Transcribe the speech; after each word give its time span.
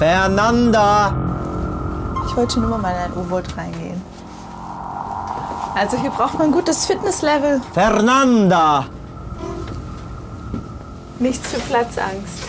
Fernanda! 0.00 1.14
Ich 2.26 2.34
wollte 2.34 2.54
schon 2.54 2.64
immer 2.64 2.78
mal 2.78 2.90
in 2.92 3.12
ein 3.12 3.12
U-Boot 3.18 3.44
reingehen. 3.54 4.00
Also 5.74 5.98
hier 5.98 6.08
braucht 6.08 6.38
man 6.38 6.44
ein 6.44 6.52
gutes 6.52 6.86
Fitnesslevel. 6.86 7.60
Fernanda! 7.74 8.86
Nichts 11.18 11.50
für 11.50 11.60
Platzangst. 11.60 12.44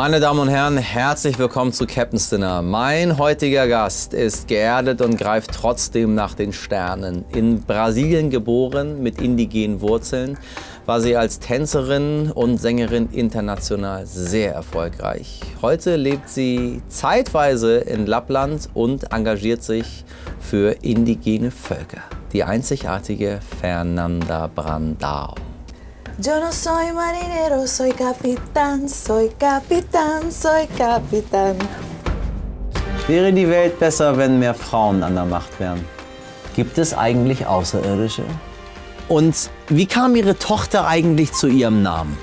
Meine 0.00 0.18
Damen 0.18 0.40
und 0.40 0.48
Herren, 0.48 0.78
herzlich 0.78 1.38
willkommen 1.38 1.74
zu 1.74 1.86
Captain's 1.86 2.30
Dinner. 2.30 2.62
Mein 2.62 3.18
heutiger 3.18 3.68
Gast 3.68 4.14
ist 4.14 4.48
geerdet 4.48 5.02
und 5.02 5.18
greift 5.18 5.52
trotzdem 5.52 6.14
nach 6.14 6.32
den 6.32 6.54
Sternen. 6.54 7.26
In 7.34 7.60
Brasilien 7.64 8.30
geboren, 8.30 9.02
mit 9.02 9.20
indigenen 9.20 9.82
Wurzeln, 9.82 10.38
war 10.86 11.02
sie 11.02 11.18
als 11.18 11.38
Tänzerin 11.38 12.32
und 12.34 12.56
Sängerin 12.56 13.10
international 13.12 14.06
sehr 14.06 14.54
erfolgreich. 14.54 15.40
Heute 15.60 15.96
lebt 15.96 16.30
sie 16.30 16.80
zeitweise 16.88 17.76
in 17.76 18.06
Lappland 18.06 18.70
und 18.72 19.12
engagiert 19.12 19.62
sich 19.62 20.06
für 20.40 20.76
indigene 20.80 21.50
Völker. 21.50 22.00
Die 22.32 22.42
einzigartige 22.42 23.40
Fernanda 23.60 24.46
Brandao. 24.46 25.34
Yo 26.22 26.38
no 26.38 26.52
soy 26.52 26.92
marinero, 26.92 27.66
soy 27.66 27.92
capitán, 27.92 28.86
soy 28.86 29.30
capitán, 29.38 30.30
soy 30.30 30.66
capitán. 30.76 31.56
Wäre 33.08 33.32
die 33.32 33.48
Welt 33.48 33.78
besser, 33.78 34.18
wenn 34.18 34.38
mehr 34.38 34.52
Frauen 34.52 35.02
an 35.02 35.14
der 35.14 35.24
Macht 35.24 35.58
wären? 35.58 35.82
Gibt 36.54 36.76
es 36.76 36.92
eigentlich 36.92 37.46
Außerirdische? 37.46 38.24
Und 39.08 39.34
wie 39.68 39.86
kam 39.86 40.14
Ihre 40.14 40.36
Tochter 40.36 40.86
eigentlich 40.86 41.32
zu 41.32 41.46
ihrem 41.46 41.82
Namen? 41.82 42.18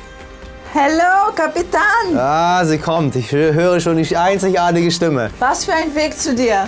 Hello, 0.74 1.34
Kapitän! 1.36 2.16
Ah, 2.16 2.64
sie 2.66 2.78
kommt. 2.78 3.16
Ich 3.16 3.32
höre 3.32 3.80
schon 3.80 3.98
die 3.98 4.16
einzigartige 4.16 4.92
Stimme. 4.92 5.32
Was 5.40 5.66
für 5.66 5.74
ein 5.74 5.96
Weg 5.96 6.16
zu 6.16 6.36
dir. 6.36 6.68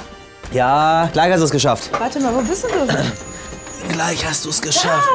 Ja, 0.52 1.08
gleich 1.14 1.32
hast 1.32 1.42
du 1.42 1.46
es 1.46 1.52
geschafft. 1.52 1.92
Warte 2.00 2.20
mal, 2.22 2.34
wo 2.34 2.42
bist 2.42 2.64
denn 2.64 2.88
du? 2.88 3.94
Gleich 3.94 4.26
hast 4.28 4.46
du 4.46 4.50
es 4.50 4.60
geschafft. 4.60 5.08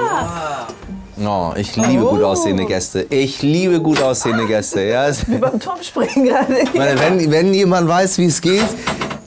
Oh, 1.16 1.52
ich 1.56 1.76
liebe 1.76 2.04
gut 2.04 2.22
aussehende 2.22 2.64
Gäste. 2.64 3.06
Ich 3.08 3.42
liebe 3.42 3.80
gut 3.80 4.02
aussehende 4.02 4.46
Gäste. 4.46 4.82
Ja. 4.82 5.08
Wie 5.26 5.38
beim 5.38 5.60
Turmspringen 5.60 6.24
gerade. 6.26 6.64
Meine, 6.74 6.98
wenn, 6.98 7.30
wenn 7.30 7.54
jemand 7.54 7.88
weiß, 7.88 8.18
wie 8.18 8.26
es 8.26 8.40
geht, 8.40 8.64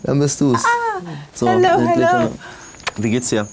dann 0.03 0.19
bist 0.19 0.41
du 0.41 0.53
es. 0.53 0.63
So, 1.33 1.47
hello, 1.47 1.67
endlich. 1.79 2.07
hello. 2.07 2.31
Wie 2.97 3.09
geht's 3.11 3.29
dir? 3.29 3.47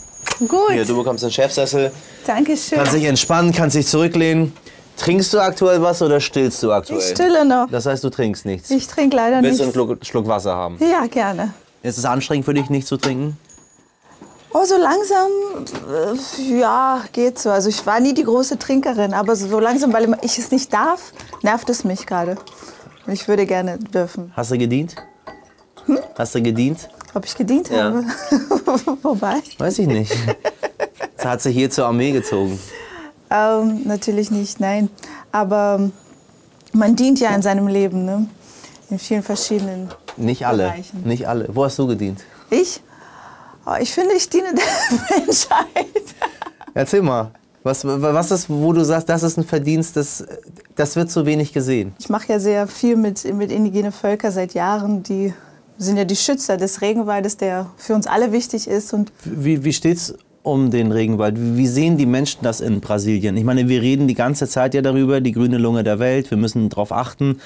Gut, 0.49 0.73
Hier, 0.73 0.85
du 0.85 0.97
bekommst 0.97 1.23
den 1.23 1.31
Chefsessel, 1.31 1.93
Dankeschön. 2.27 2.79
kannst 2.79 2.95
dich 2.95 3.05
entspannen, 3.05 3.53
kannst 3.53 3.77
dich 3.77 3.87
zurücklehnen. 3.87 4.53
Trinkst 4.97 5.33
du 5.33 5.39
aktuell 5.41 5.81
was 5.83 6.03
oder 6.03 6.19
stillst 6.21 6.63
du 6.63 6.73
aktuell? 6.73 6.99
Ich 7.01 7.07
stille 7.11 7.45
noch. 7.45 7.69
Das 7.71 7.87
heißt, 7.87 8.03
du 8.03 8.11
trinkst 8.11 8.45
nichts. 8.47 8.71
Ich 8.71 8.87
trinke 8.89 9.17
leider 9.17 9.43
Willst 9.43 9.61
du 9.61 9.65
einen 9.65 9.73
nichts. 9.73 9.75
Schluck, 9.75 10.05
Schluck 10.07 10.27
Wasser 10.29 10.55
haben? 10.55 10.77
Ja, 10.81 11.07
gerne. 11.07 11.53
Ist 11.83 11.99
es 11.99 12.05
anstrengend 12.05 12.47
für 12.47 12.55
dich, 12.55 12.71
nicht 12.71 12.87
zu 12.87 12.97
trinken? 12.97 13.37
Oh, 14.57 14.65
so 14.65 14.77
langsam, 14.77 15.31
äh, 15.91 16.59
ja, 16.61 17.03
geht 17.13 17.41
so. 17.41 17.51
Also 17.51 17.69
ich 17.69 17.85
war 17.87 17.99
nie 17.99 18.15
die 18.15 18.23
große 18.23 18.57
Trinkerin, 18.57 19.13
aber 19.13 19.35
so 19.35 19.59
langsam, 19.59 19.93
weil 19.93 20.17
ich 20.23 20.39
es 20.39 20.53
nicht 20.53 20.73
darf, 20.73 21.13
nervt 21.43 21.69
es 21.71 21.83
mich 21.83 22.07
gerade. 22.07 22.37
Und 23.05 23.13
ich 23.13 23.27
würde 23.27 23.47
gerne 23.47 23.79
dürfen. 23.79 24.33
Hast 24.37 24.53
du 24.53 24.59
gedient? 24.59 24.95
Hast 26.17 26.37
du 26.37 26.41
gedient? 26.41 26.89
Ob 27.15 27.25
ich 27.27 27.35
gedient 27.37 27.69
Ja. 27.69 27.85
habe? 27.85 28.05
Wobei? 29.03 29.43
Weiß 29.59 29.81
ich 29.81 29.89
nicht. 29.89 30.13
Jetzt 31.13 31.25
hat 31.25 31.43
sie 31.43 31.51
hier 31.51 31.69
zur 31.69 31.87
Armee 31.87 32.13
gezogen. 32.13 32.59
Ähm, 33.31 33.83
natürlich 33.85 34.31
nicht, 34.31 34.61
nein. 34.61 34.89
Aber 35.33 35.91
man 36.73 36.95
dient 36.95 37.19
ja 37.19 37.35
in 37.35 37.43
seinem 37.43 37.67
Leben, 37.67 38.05
ne? 38.05 38.29
In 38.89 39.01
vielen 39.01 39.25
verschiedenen. 39.25 39.89
Nicht 40.17 40.47
alle. 40.47 40.65
Bereichen. 40.69 41.03
Nicht 41.05 41.27
alle. 41.27 41.49
Wo 41.53 41.65
hast 41.65 41.77
du 41.81 41.89
gedient? 41.89 42.21
Ich? 42.51 42.81
Oh, 43.67 43.75
ich 43.81 43.93
finde, 43.93 44.15
ich 44.15 44.29
diene 44.29 44.55
der 44.55 45.19
Menschheit. 45.19 46.15
Erzähl 46.75 47.03
mal. 47.03 47.31
Was, 47.63 47.83
was 47.83 48.31
ist, 48.31 48.51
wo 48.51 48.75
du 48.75 48.85
sagst, 48.85 49.09
das 49.09 49.23
ist 49.23 49.39
ein 49.39 49.45
Verdienst, 49.45 49.97
das, 49.97 50.23
das 50.75 50.97
wird 50.97 51.11
zu 51.11 51.25
wenig 51.25 51.55
gesehen? 51.55 51.95
Ich 51.99 52.11
mache 52.11 52.29
ja 52.29 52.39
sehr 52.39 52.67
viel 52.67 52.95
mit, 52.95 53.25
mit 53.33 53.51
indigenen 53.51 53.91
Völkern 53.91 54.33
seit 54.33 54.53
Jahren. 54.53 55.03
Die 55.03 55.33
sind 55.79 55.97
ja 55.97 56.05
die 56.05 56.17
Schützer 56.17 56.59
des 56.59 56.83
Regenwaldes, 56.83 57.39
der 57.39 57.71
für 57.79 57.95
uns 57.95 58.07
alle 58.07 58.33
wichtig 58.33 58.69
ist. 58.69 58.93
Und 58.93 59.13
Wie, 59.25 59.65
wie 59.65 59.73
steht's 59.73 60.13
um 60.43 60.71
den 60.71 60.93
Regenwald? 60.93 61.37
Wie 61.39 61.67
sehen 61.67 61.97
die 61.97 62.05
Menschen 62.05 62.41
das 62.43 62.61
in 62.61 62.83
Brasilien? 62.83 63.35
Ich 63.39 63.45
meine, 63.45 63.67
wir 63.67 63.81
reden 63.81 64.09
die 64.09 64.15
ganze 64.15 64.47
Zeit 64.47 64.75
ja 64.75 64.83
darüber, 64.83 65.23
die 65.23 65.33
grüne 65.33 65.57
Lunge 65.57 65.83
der 65.85 65.99
Welt, 65.99 66.31
wir 66.31 66.37
müssen 66.37 66.69
darauf 66.69 66.93
achten. 66.93 67.41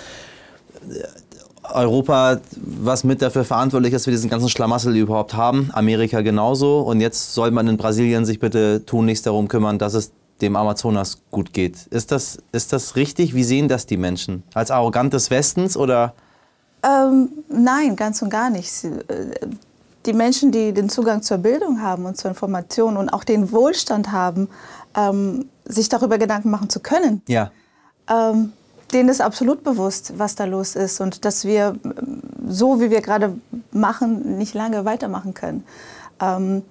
Europa, 1.72 2.38
was 2.56 3.04
mit 3.04 3.22
dafür 3.22 3.44
verantwortlich 3.44 3.92
ist, 3.94 4.02
dass 4.02 4.06
wir 4.06 4.12
diesen 4.12 4.30
ganzen 4.30 4.48
Schlamassel 4.48 4.96
überhaupt 4.96 5.34
haben. 5.34 5.70
Amerika 5.72 6.20
genauso. 6.22 6.80
Und 6.80 7.00
jetzt 7.00 7.34
soll 7.34 7.50
man 7.50 7.68
in 7.68 7.76
Brasilien 7.76 8.24
sich 8.24 8.38
bitte 8.40 8.84
tunlichst 8.86 9.26
darum 9.26 9.48
kümmern, 9.48 9.78
dass 9.78 9.94
es 9.94 10.12
dem 10.40 10.54
Amazonas 10.56 11.18
gut 11.30 11.52
geht. 11.52 11.86
Ist 11.90 12.12
das, 12.12 12.38
ist 12.52 12.72
das 12.72 12.94
richtig? 12.96 13.34
Wie 13.34 13.42
sehen 13.44 13.68
das 13.68 13.86
die 13.86 13.96
Menschen? 13.96 14.42
Als 14.54 14.70
arrogant 14.70 15.12
des 15.12 15.30
Westens 15.30 15.76
oder? 15.76 16.14
ähm, 16.84 17.28
nein, 17.48 17.96
ganz 17.96 18.22
und 18.22 18.30
gar 18.30 18.50
nicht. 18.50 18.70
Die 20.06 20.12
Menschen, 20.12 20.52
die 20.52 20.72
den 20.72 20.88
Zugang 20.88 21.22
zur 21.22 21.38
Bildung 21.38 21.82
haben 21.82 22.04
und 22.04 22.16
zur 22.16 22.30
Information 22.30 22.96
und 22.96 23.08
auch 23.08 23.24
den 23.24 23.50
Wohlstand 23.50 24.12
haben, 24.12 24.48
ähm, 24.96 25.46
sich 25.64 25.88
darüber 25.88 26.18
Gedanken 26.18 26.50
machen 26.50 26.70
zu 26.70 26.78
können, 26.80 27.20
Ja. 27.26 27.50
ähm, 28.08 28.52
denen 28.92 29.08
ist 29.08 29.20
absolut 29.20 29.62
bewusst, 29.64 30.18
was 30.18 30.34
da 30.34 30.44
los 30.44 30.74
ist 30.76 31.00
und 31.00 31.24
dass 31.24 31.44
wir 31.44 31.76
ähm, 31.84 32.22
so, 32.46 32.80
wie 32.80 32.90
wir 32.90 33.00
gerade 33.00 33.36
machen, 33.72 34.38
nicht 34.38 34.54
lange 34.54 34.84
weitermachen 34.84 35.34
können. 35.34 35.64
Ähm, 36.20 36.62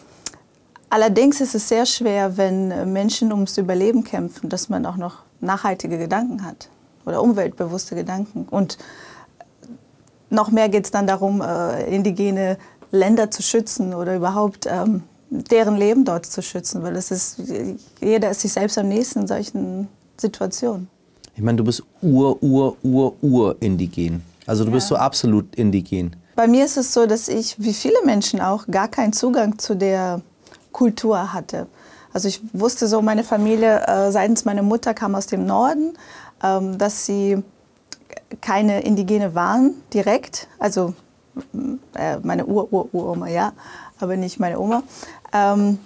allerdings 0.89 1.41
ist 1.41 1.55
es 1.55 1.67
sehr 1.67 1.85
schwer, 1.85 2.37
wenn 2.37 2.71
äh, 2.71 2.85
Menschen 2.85 3.31
ums 3.31 3.57
Überleben 3.57 4.03
kämpfen, 4.03 4.49
dass 4.49 4.69
man 4.69 4.85
auch 4.85 4.97
noch 4.97 5.23
nachhaltige 5.39 5.97
Gedanken 5.97 6.43
hat 6.43 6.69
oder 7.05 7.21
umweltbewusste 7.21 7.95
Gedanken. 7.95 8.47
Und 8.49 8.77
noch 10.29 10.51
mehr 10.51 10.69
geht 10.69 10.85
es 10.85 10.91
dann 10.91 11.07
darum, 11.07 11.41
äh, 11.41 11.83
indigene 11.93 12.57
Länder 12.91 13.29
zu 13.31 13.43
schützen 13.43 13.93
oder 13.93 14.15
überhaupt 14.15 14.65
ähm, 14.65 15.03
deren 15.29 15.75
Leben 15.75 16.05
dort 16.05 16.25
zu 16.25 16.41
schützen, 16.41 16.83
weil 16.83 16.95
es 16.95 17.11
ist, 17.11 17.41
jeder 17.99 18.31
ist 18.31 18.41
sich 18.41 18.53
selbst 18.53 18.77
am 18.77 18.87
nächsten 18.87 19.21
in 19.21 19.27
solchen 19.27 19.87
Situationen. 20.17 20.89
Ich 21.37 21.43
meine, 21.43 21.57
du 21.57 21.63
bist 21.63 21.83
ur, 22.01 22.41
ur, 22.41 22.75
ur, 22.83 23.13
ur 23.21 23.55
indigen. 23.59 24.23
Also 24.47 24.65
du 24.65 24.71
bist 24.71 24.87
so 24.87 24.95
Ja. 24.95 25.01
absolut 25.01 25.53
indigen. 25.55 26.15
Bei 26.35 26.47
mir 26.47 26.65
ist 26.65 26.77
es 26.77 26.91
so, 26.93 27.05
dass 27.05 27.27
ich, 27.27 27.55
wie 27.59 27.73
viele 27.75 27.97
Menschen 28.05 28.41
auch, 28.41 28.65
gar 28.65 28.87
keinen 28.87 29.13
Zugang 29.13 29.59
zu 29.59 29.75
der 29.75 30.21
Kultur 30.71 31.33
hatte. 31.33 31.67
Also 32.11 32.27
ich 32.27 32.41
wusste 32.53 32.87
so, 32.87 33.03
meine 33.03 33.23
Familie 33.23 33.85
äh, 33.85 34.11
seitens 34.11 34.45
meiner 34.45 34.63
Mutter 34.63 34.95
kam 34.95 35.13
aus 35.13 35.27
dem 35.27 35.45
Norden, 35.45 35.93
ähm, 36.43 36.79
dass 36.79 37.05
sie 37.05 37.37
keine 38.41 38.81
Indigene 38.81 39.35
waren 39.35 39.75
direkt. 39.93 40.47
Also 40.57 40.95
äh, 41.95 42.17
meine 42.23 42.47
Ur-Ur-Uroma, 42.47 43.27
ja, 43.27 43.53
aber 43.99 44.17
nicht 44.17 44.39
meine 44.39 44.59
Oma. 44.59 44.81
Ähm, 45.33 45.77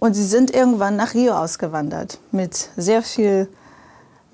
und 0.00 0.12
sie 0.12 0.24
sind 0.26 0.50
irgendwann 0.54 0.96
nach 0.96 1.14
Rio 1.14 1.32
ausgewandert 1.32 2.18
mit 2.30 2.68
sehr 2.76 3.02
viel 3.02 3.48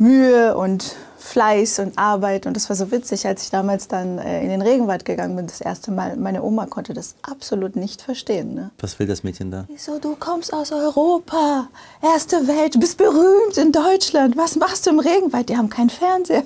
Mühe 0.03 0.57
und 0.57 0.97
Fleiß 1.19 1.79
und 1.79 1.97
Arbeit. 1.97 2.47
Und 2.47 2.57
das 2.57 2.69
war 2.69 2.77
so 2.77 2.91
witzig, 2.91 3.27
als 3.27 3.45
ich 3.45 3.51
damals 3.51 3.87
dann 3.87 4.19
äh, 4.19 4.43
in 4.43 4.49
den 4.49 4.61
Regenwald 4.61 5.05
gegangen 5.05 5.37
bin, 5.37 5.47
das 5.47 5.61
erste 5.61 5.93
Mal. 5.93 6.16
Meine 6.16 6.43
Oma 6.43 6.66
konnte 6.66 6.93
das 6.93 7.15
absolut 7.22 7.77
nicht 7.77 8.03
verstehen. 8.03 8.54
Ne? 8.54 8.71
Was 8.81 8.99
will 8.99 9.07
das 9.07 9.22
Mädchen 9.22 9.51
da? 9.51 9.65
Wieso, 9.69 9.99
du 9.99 10.16
kommst 10.16 10.53
aus 10.53 10.72
Europa, 10.72 11.69
erste 12.03 12.49
Welt, 12.49 12.75
du 12.75 12.81
bist 12.81 12.99
berühmt 12.99 13.57
in 13.57 13.71
Deutschland. 13.71 14.37
Was 14.37 14.57
machst 14.57 14.87
du 14.87 14.91
im 14.91 14.99
Regenwald? 14.99 15.49
Die 15.49 15.57
haben 15.57 15.71
keinen 15.71 15.91
Fernseher. 15.91 16.43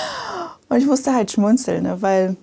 Und 0.68 0.78
ich 0.78 0.86
musste 0.86 1.14
halt 1.14 1.30
schmunzeln, 1.30 1.82
ne? 1.82 2.00
weil 2.00 2.36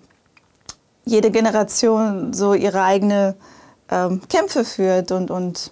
jede 1.06 1.31
Generation 1.31 2.33
so 2.33 2.54
ihre 2.54 2.83
eigene 2.83 3.36
ähm, 3.90 4.22
Kämpfe 4.30 4.66
führt 4.66 5.12
und, 5.12 5.31
und 5.31 5.72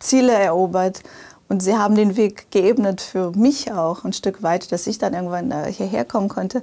Ziele 0.00 0.32
erobert. 0.32 1.02
Und 1.48 1.62
sie 1.62 1.76
haben 1.76 1.94
den 1.94 2.16
Weg 2.16 2.50
geebnet 2.50 3.00
für 3.00 3.30
mich 3.32 3.72
auch 3.72 4.04
ein 4.04 4.12
Stück 4.12 4.42
weit, 4.42 4.72
dass 4.72 4.86
ich 4.86 4.98
dann 4.98 5.14
irgendwann 5.14 5.50
äh, 5.50 5.72
hierher 5.72 6.04
kommen 6.04 6.28
konnte. 6.28 6.62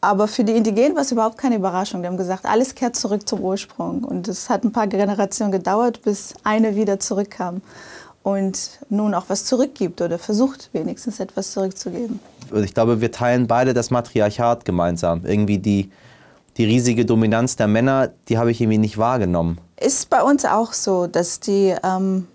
Aber 0.00 0.28
für 0.28 0.44
die 0.44 0.56
Indigenen 0.56 0.94
war 0.94 1.02
es 1.02 1.12
überhaupt 1.12 1.36
keine 1.36 1.56
Überraschung. 1.56 2.02
Die 2.02 2.08
haben 2.08 2.16
gesagt, 2.16 2.46
alles 2.46 2.74
kehrt 2.74 2.96
zurück 2.96 3.28
zum 3.28 3.40
Ursprung. 3.40 4.04
Und 4.04 4.28
es 4.28 4.48
hat 4.48 4.64
ein 4.64 4.72
paar 4.72 4.86
Generationen 4.86 5.52
gedauert, 5.52 6.02
bis 6.02 6.34
eine 6.44 6.76
wieder 6.76 6.98
zurückkam. 7.00 7.60
und 8.26 8.80
nun 8.88 9.14
auch 9.14 9.26
was 9.28 9.44
zurückgibt 9.44 10.02
oder 10.02 10.18
versucht 10.18 10.70
wenigstens 10.72 11.20
etwas 11.20 11.52
zurückzugeben. 11.52 12.18
Ich 12.56 12.74
glaube, 12.74 13.00
wir 13.00 13.12
teilen 13.12 13.46
beide 13.46 13.72
das 13.72 13.92
Matriarchat 13.92 14.64
gemeinsam. 14.64 15.24
Irgendwie 15.24 15.58
die, 15.58 15.92
die 16.56 16.64
riesige 16.64 17.04
Dominanz 17.04 17.54
der 17.54 17.68
Männer, 17.68 18.10
die 18.28 18.36
habe 18.36 18.50
ich 18.50 18.60
irgendwie 18.60 18.78
nicht 18.78 18.98
wahrgenommen. 18.98 19.58
Ist 19.80 20.10
bei 20.10 20.24
uns 20.24 20.44
auch 20.44 20.72
so, 20.72 21.06
dass 21.06 21.38
die 21.38 21.72
ähm, 21.84 22.26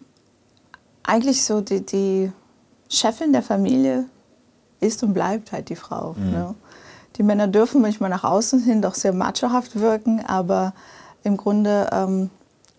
eigentlich 1.03 1.44
so 1.44 1.62
die, 1.62 1.86
die 1.86 2.31
Chefin 2.89 3.33
der 3.33 3.44
Familie 3.44 4.06
ist 4.80 5.03
und 5.03 5.13
bleibt 5.13 5.51
halt 5.51 5.69
die 5.69 5.75
Frau. 5.75 6.15
Mhm. 6.18 6.31
Ne? 6.31 6.56
Die 7.18 7.24
Männer 7.24 7.48
dürfen 7.48 7.81
manchmal 7.81 8.09
nach 8.09 8.24
außen 8.24 8.62
hin 8.63 8.81
doch 8.81 8.95
sehr 8.95 9.13
machohaft 9.13 9.80
wirken, 9.80 10.24
aber 10.25 10.74
im 11.24 11.38
Grunde 11.38 11.89
ähm, 11.92 12.30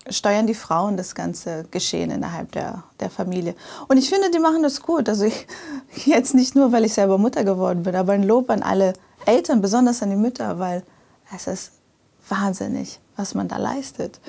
steuern 0.08 0.46
die 0.46 0.54
Frauen 0.54 0.96
das 0.96 1.14
ganze 1.14 1.64
Geschehen 1.70 2.10
innerhalb 2.10 2.52
der, 2.52 2.82
der 3.00 3.10
Familie. 3.10 3.54
Und 3.88 3.98
ich 3.98 4.08
finde, 4.08 4.30
die 4.30 4.38
machen 4.38 4.62
das 4.62 4.82
gut. 4.82 5.08
Also 5.08 5.24
ich, 5.24 5.46
jetzt 6.06 6.34
nicht 6.34 6.54
nur, 6.54 6.72
weil 6.72 6.84
ich 6.84 6.94
selber 6.94 7.19
Mutter 7.19 7.44
geworden 7.44 7.84
bin, 7.84 7.94
aber 7.94 8.12
ein 8.12 8.22
Lob 8.22 8.50
an 8.50 8.62
alle 8.62 8.94
Eltern, 9.26 9.60
besonders 9.60 10.02
an 10.02 10.10
die 10.10 10.16
Mütter, 10.16 10.58
weil 10.58 10.82
es 11.34 11.46
ist 11.46 11.72
wahnsinnig, 12.28 13.00
was 13.16 13.34
man 13.34 13.48
da 13.48 13.58
leistet. 13.58 14.20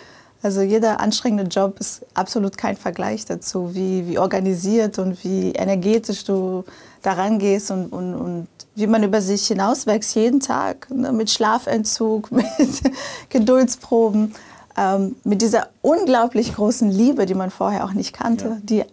Also 0.44 0.62
jeder 0.62 1.00
anstrengende 1.00 1.46
Job 1.46 1.80
ist 1.80 2.06
absolut 2.14 2.58
kein 2.58 2.76
Vergleich 2.76 3.26
dazu, 3.26 3.74
wie, 3.74 4.08
wie 4.08 4.20
organisiert 4.20 5.00
und 5.00 5.24
wie 5.24 5.54
energetisch 5.54 6.26
du 6.26 6.66
daran 7.02 7.40
gehst 7.40 7.72
und, 7.72 7.88
und, 7.88 8.14
und 8.14 8.48
wie 8.76 8.88
man 8.88 9.04
über 9.04 9.22
sich 9.22 9.48
hinauswächst 9.48 10.16
jeden 10.16 10.42
Tag 10.42 10.88
ne, 10.92 11.14
mit 11.14 11.32
Schlafentzug, 11.32 12.30
mit 12.58 12.82
Geduldsproben, 13.30 14.36
ähm, 14.78 15.16
mit 15.24 15.42
dieser 15.42 15.70
unglaublich 15.82 16.56
großen 16.56 16.92
Liebe, 16.92 17.26
die 17.26 17.36
man 17.36 17.50
vorher 17.50 17.86
auch 17.86 17.94
nicht 17.94 18.14
kannte, 18.14 18.46
ja. 18.46 18.58
die 18.62 18.84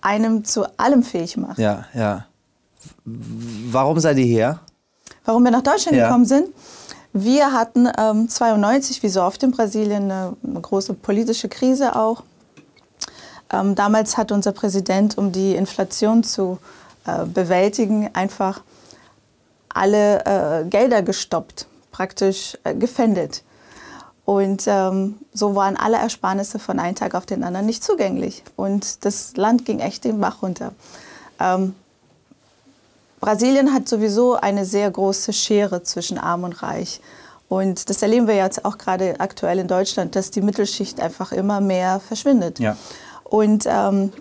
einem 0.00 0.44
zu 0.44 0.64
allem 0.78 1.02
fähig 1.02 1.36
macht. 1.36 1.58
Ja, 1.58 1.86
ja. 1.92 2.26
Warum 3.04 3.98
seid 3.98 4.18
ihr 4.18 4.24
hier? 4.24 4.60
Warum 5.24 5.42
wir 5.42 5.50
nach 5.50 5.62
Deutschland 5.62 5.96
ja. 5.96 6.06
gekommen 6.06 6.24
sind? 6.24 6.46
Wir 7.18 7.52
hatten 7.52 7.88
ähm, 7.96 8.28
92, 8.28 9.02
wie 9.02 9.08
so 9.08 9.22
oft 9.22 9.42
in 9.42 9.50
Brasilien, 9.50 10.02
eine, 10.10 10.36
eine 10.46 10.60
große 10.60 10.92
politische 10.92 11.48
Krise 11.48 11.96
auch. 11.96 12.22
Ähm, 13.50 13.74
damals 13.74 14.18
hat 14.18 14.32
unser 14.32 14.52
Präsident, 14.52 15.16
um 15.16 15.32
die 15.32 15.54
Inflation 15.54 16.22
zu 16.24 16.58
äh, 17.06 17.24
bewältigen, 17.24 18.10
einfach 18.12 18.60
alle 19.70 20.26
äh, 20.26 20.64
Gelder 20.68 21.00
gestoppt, 21.00 21.66
praktisch 21.90 22.58
äh, 22.64 22.74
gefändet. 22.74 23.44
Und 24.26 24.64
ähm, 24.66 25.14
so 25.32 25.54
waren 25.54 25.78
alle 25.78 25.96
Ersparnisse 25.96 26.58
von 26.58 26.78
einem 26.78 26.96
Tag 26.96 27.14
auf 27.14 27.24
den 27.24 27.44
anderen 27.44 27.64
nicht 27.64 27.82
zugänglich. 27.82 28.42
Und 28.56 29.06
das 29.06 29.34
Land 29.38 29.64
ging 29.64 29.78
echt 29.78 30.04
den 30.04 30.20
Bach 30.20 30.42
runter. 30.42 30.72
Ähm, 31.40 31.74
Brasilien 33.26 33.74
hat 33.74 33.88
sowieso 33.88 34.36
eine 34.36 34.64
sehr 34.64 34.88
große 34.88 35.32
Schere 35.32 35.82
zwischen 35.82 36.16
Arm 36.16 36.44
und 36.44 36.62
Reich. 36.62 37.00
Und 37.48 37.90
das 37.90 38.00
erleben 38.00 38.28
wir 38.28 38.36
jetzt 38.36 38.64
auch 38.64 38.78
gerade 38.78 39.18
aktuell 39.18 39.58
in 39.58 39.66
Deutschland, 39.66 40.14
dass 40.14 40.30
die 40.30 40.40
Mittelschicht 40.40 41.00
einfach 41.00 41.32
immer 41.32 41.60
mehr 41.60 41.98
verschwindet. 41.98 42.60
Ja. 42.60 42.76
Und 43.24 43.64
ähm, 43.66 44.12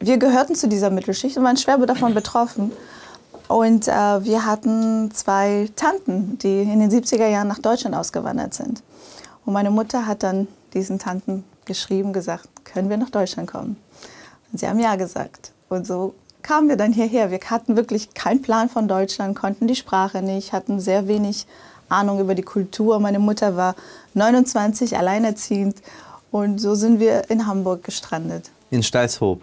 wir 0.00 0.18
gehörten 0.18 0.56
zu 0.56 0.66
dieser 0.66 0.90
Mittelschicht 0.90 1.36
und 1.36 1.44
waren 1.44 1.56
schwer 1.56 1.78
davon 1.78 2.12
betroffen. 2.12 2.72
Und 3.46 3.86
äh, 3.86 4.24
wir 4.24 4.46
hatten 4.46 5.12
zwei 5.12 5.70
Tanten, 5.76 6.38
die 6.38 6.62
in 6.62 6.80
den 6.80 6.90
70er 6.90 7.28
Jahren 7.28 7.46
nach 7.46 7.60
Deutschland 7.60 7.94
ausgewandert 7.94 8.52
sind. 8.52 8.82
Und 9.46 9.52
meine 9.52 9.70
Mutter 9.70 10.08
hat 10.08 10.24
dann 10.24 10.48
diesen 10.74 10.98
Tanten 10.98 11.44
geschrieben, 11.66 12.12
gesagt, 12.12 12.48
können 12.64 12.90
wir 12.90 12.96
nach 12.96 13.10
Deutschland 13.10 13.48
kommen? 13.48 13.76
Und 14.50 14.58
sie 14.58 14.66
haben 14.66 14.80
ja 14.80 14.96
gesagt. 14.96 15.52
Und 15.68 15.86
so 15.86 16.14
kamen 16.42 16.68
wir 16.68 16.76
dann 16.76 16.92
hierher. 16.92 17.30
Wir 17.30 17.40
hatten 17.40 17.76
wirklich 17.76 18.14
keinen 18.14 18.42
Plan 18.42 18.68
von 18.68 18.88
Deutschland, 18.88 19.38
konnten 19.38 19.66
die 19.66 19.76
Sprache 19.76 20.22
nicht, 20.22 20.52
hatten 20.52 20.80
sehr 20.80 21.08
wenig 21.08 21.46
Ahnung 21.88 22.20
über 22.20 22.34
die 22.34 22.42
Kultur. 22.42 22.98
Meine 22.98 23.18
Mutter 23.18 23.56
war 23.56 23.74
29, 24.14 24.96
alleinerziehend. 24.96 25.76
Und 26.30 26.58
so 26.58 26.74
sind 26.74 26.98
wir 26.98 27.30
in 27.30 27.46
Hamburg 27.46 27.84
gestrandet. 27.84 28.50
In 28.72 28.82
Stalzhoop? 28.82 29.42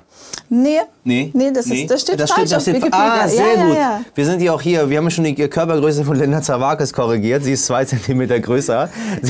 Nee. 0.50 0.80
Nee? 1.04 1.30
Nee, 1.36 1.52
das, 1.52 1.68
nee? 1.68 1.84
Ist, 1.84 1.92
das 1.92 2.02
steht 2.02 2.20
das 2.20 2.31
falsch 2.31 2.50
steht, 2.50 2.78
das 2.78 2.81
steht, 2.81 2.92
Ah, 2.92 3.28
sehr 3.28 3.46
ja, 3.46 3.64
gut. 3.64 3.76
Ja, 3.76 3.80
ja. 3.80 4.02
Wir 4.16 4.26
sind 4.26 4.42
ja 4.42 4.52
auch 4.52 4.62
hier, 4.62 4.90
wir 4.90 4.98
haben 4.98 5.12
schon 5.12 5.24
die 5.24 5.36
Körpergröße 5.36 6.04
von 6.04 6.16
Linda 6.16 6.42
Zawakis 6.42 6.92
korrigiert. 6.92 7.44
Sie 7.44 7.52
ist 7.52 7.68
zwei 7.68 7.86
Zentimeter 7.86 8.40
größer. 8.40 8.90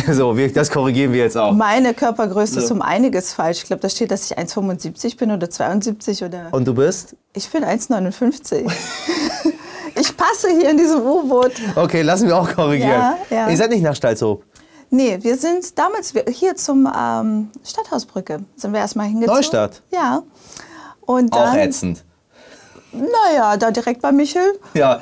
So, 0.09 0.33
das 0.33 0.71
korrigieren 0.71 1.11
wir 1.11 1.19
jetzt 1.19 1.35
auch. 1.35 1.51
Meine 1.51 1.93
Körpergröße 1.93 2.53
so. 2.53 2.59
ist 2.61 2.71
um 2.71 2.81
einiges 2.81 3.33
falsch. 3.33 3.57
Ich 3.57 3.65
glaube, 3.65 3.81
da 3.81 3.89
steht, 3.89 4.09
dass 4.09 4.31
ich 4.31 4.37
1,75 4.37 5.17
bin 5.17 5.31
oder 5.31 5.49
72 5.49 6.23
oder... 6.23 6.47
Und 6.51 6.65
du 6.65 6.73
bist? 6.73 7.17
Ich 7.33 7.49
bin 7.49 7.65
1,59. 7.65 8.65
ich 9.99 10.15
passe 10.15 10.47
hier 10.57 10.69
in 10.69 10.77
diesem 10.77 11.01
U-Boot. 11.01 11.51
Okay, 11.75 12.03
lassen 12.03 12.29
wir 12.29 12.37
auch 12.37 12.49
korrigieren. 12.55 12.89
Ja, 12.89 13.17
ja. 13.29 13.49
Ihr 13.49 13.57
seid 13.57 13.71
nicht 13.71 13.83
nach 13.83 13.95
Stalzhoop? 13.95 14.45
Nee, 14.91 15.19
wir 15.21 15.37
sind 15.37 15.77
damals 15.77 16.13
hier 16.29 16.55
zum 16.55 16.91
ähm, 16.97 17.49
Stadthausbrücke 17.63 18.39
sind 18.55 18.73
wir 18.73 18.79
erstmal 18.79 19.07
hingezogen. 19.07 19.35
Neustadt? 19.35 19.81
Ja. 19.91 20.23
Und 21.01 21.33
dann, 21.33 21.49
Auch 21.49 21.53
ätzend. 21.53 22.03
Naja, 22.91 23.55
da 23.55 23.69
direkt 23.69 24.01
bei 24.01 24.11
Michel. 24.11 24.59
Ja. 24.73 24.99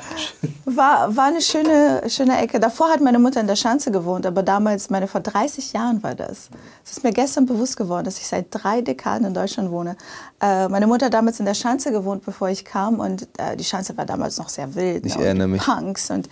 War, 0.66 1.16
war 1.16 1.24
eine 1.24 1.40
schöne, 1.40 2.02
schöne 2.08 2.38
Ecke. 2.38 2.60
Davor 2.60 2.90
hat 2.90 3.00
meine 3.00 3.18
Mutter 3.18 3.40
in 3.40 3.46
der 3.46 3.56
Schanze 3.56 3.90
gewohnt, 3.90 4.26
aber 4.26 4.42
damals, 4.42 4.90
meine 4.90 5.08
vor 5.08 5.22
30 5.22 5.72
Jahren 5.72 6.02
war 6.02 6.14
das. 6.14 6.50
Es 6.84 6.92
ist 6.92 7.04
mir 7.04 7.12
gestern 7.12 7.46
bewusst 7.46 7.78
geworden, 7.78 8.04
dass 8.04 8.18
ich 8.18 8.26
seit 8.26 8.48
drei 8.50 8.82
Dekaden 8.82 9.26
in 9.26 9.32
Deutschland 9.32 9.70
wohne. 9.70 9.96
Äh, 10.42 10.68
meine 10.68 10.86
Mutter 10.86 11.06
hat 11.06 11.14
damals 11.14 11.40
in 11.40 11.46
der 11.46 11.54
Schanze 11.54 11.90
gewohnt, 11.90 12.26
bevor 12.26 12.50
ich 12.50 12.66
kam. 12.66 13.00
Und 13.00 13.26
äh, 13.38 13.56
die 13.56 13.64
Schanze 13.64 13.96
war 13.96 14.04
damals 14.04 14.36
noch 14.36 14.50
sehr 14.50 14.74
wild. 14.74 15.06
Ich 15.06 15.16
ne? 15.16 15.24
erinnere 15.24 15.48
mich. 15.48 15.62
Punks. 15.62 16.10
Und 16.10 16.28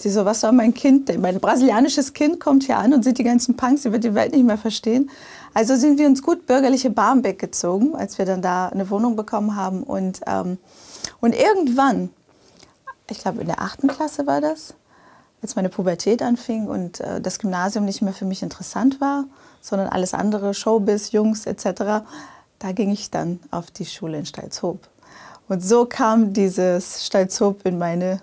sie 0.00 0.10
so, 0.10 0.24
was 0.24 0.40
soll 0.40 0.52
mein 0.52 0.74
Kind 0.74 1.08
denn? 1.08 1.20
Mein 1.20 1.40
brasilianisches 1.40 2.12
Kind 2.12 2.40
kommt 2.40 2.64
hier 2.64 2.78
an 2.78 2.92
und 2.92 3.04
sieht 3.04 3.18
die 3.18 3.24
ganzen 3.24 3.56
Punks, 3.56 3.82
sie 3.82 3.92
wird 3.92 4.04
die 4.04 4.14
Welt 4.14 4.32
nicht 4.32 4.44
mehr 4.44 4.58
verstehen. 4.58 5.10
Also 5.54 5.76
sind 5.76 5.98
wir 5.98 6.06
uns 6.06 6.22
gut 6.22 6.46
bürgerliche 6.46 6.90
Barmbek 6.90 7.38
gezogen, 7.38 7.94
als 7.94 8.18
wir 8.18 8.26
dann 8.26 8.42
da 8.42 8.68
eine 8.68 8.90
Wohnung 8.90 9.16
bekommen 9.16 9.56
haben. 9.56 9.82
Und, 9.82 10.20
ähm, 10.26 10.58
und 11.20 11.34
irgendwann, 11.34 12.10
ich 13.10 13.18
glaube 13.18 13.40
in 13.40 13.46
der 13.46 13.60
achten 13.60 13.88
Klasse 13.88 14.26
war 14.26 14.40
das, 14.40 14.74
als 15.42 15.56
meine 15.56 15.68
Pubertät 15.68 16.22
anfing 16.22 16.66
und 16.66 17.00
äh, 17.00 17.20
das 17.20 17.38
Gymnasium 17.38 17.84
nicht 17.84 18.02
mehr 18.02 18.12
für 18.12 18.24
mich 18.24 18.42
interessant 18.42 19.00
war, 19.00 19.24
sondern 19.60 19.88
alles 19.88 20.14
andere, 20.14 20.54
Showbiz, 20.54 21.12
Jungs 21.12 21.46
etc., 21.46 22.04
da 22.60 22.72
ging 22.72 22.90
ich 22.90 23.10
dann 23.10 23.38
auf 23.52 23.70
die 23.70 23.86
Schule 23.86 24.18
in 24.18 24.26
Stalzhoop. 24.26 24.80
Und 25.48 25.64
so 25.64 25.86
kam 25.86 26.32
dieses 26.32 27.06
Stalzhoop 27.06 27.64
in 27.64 27.78
meine 27.78 28.20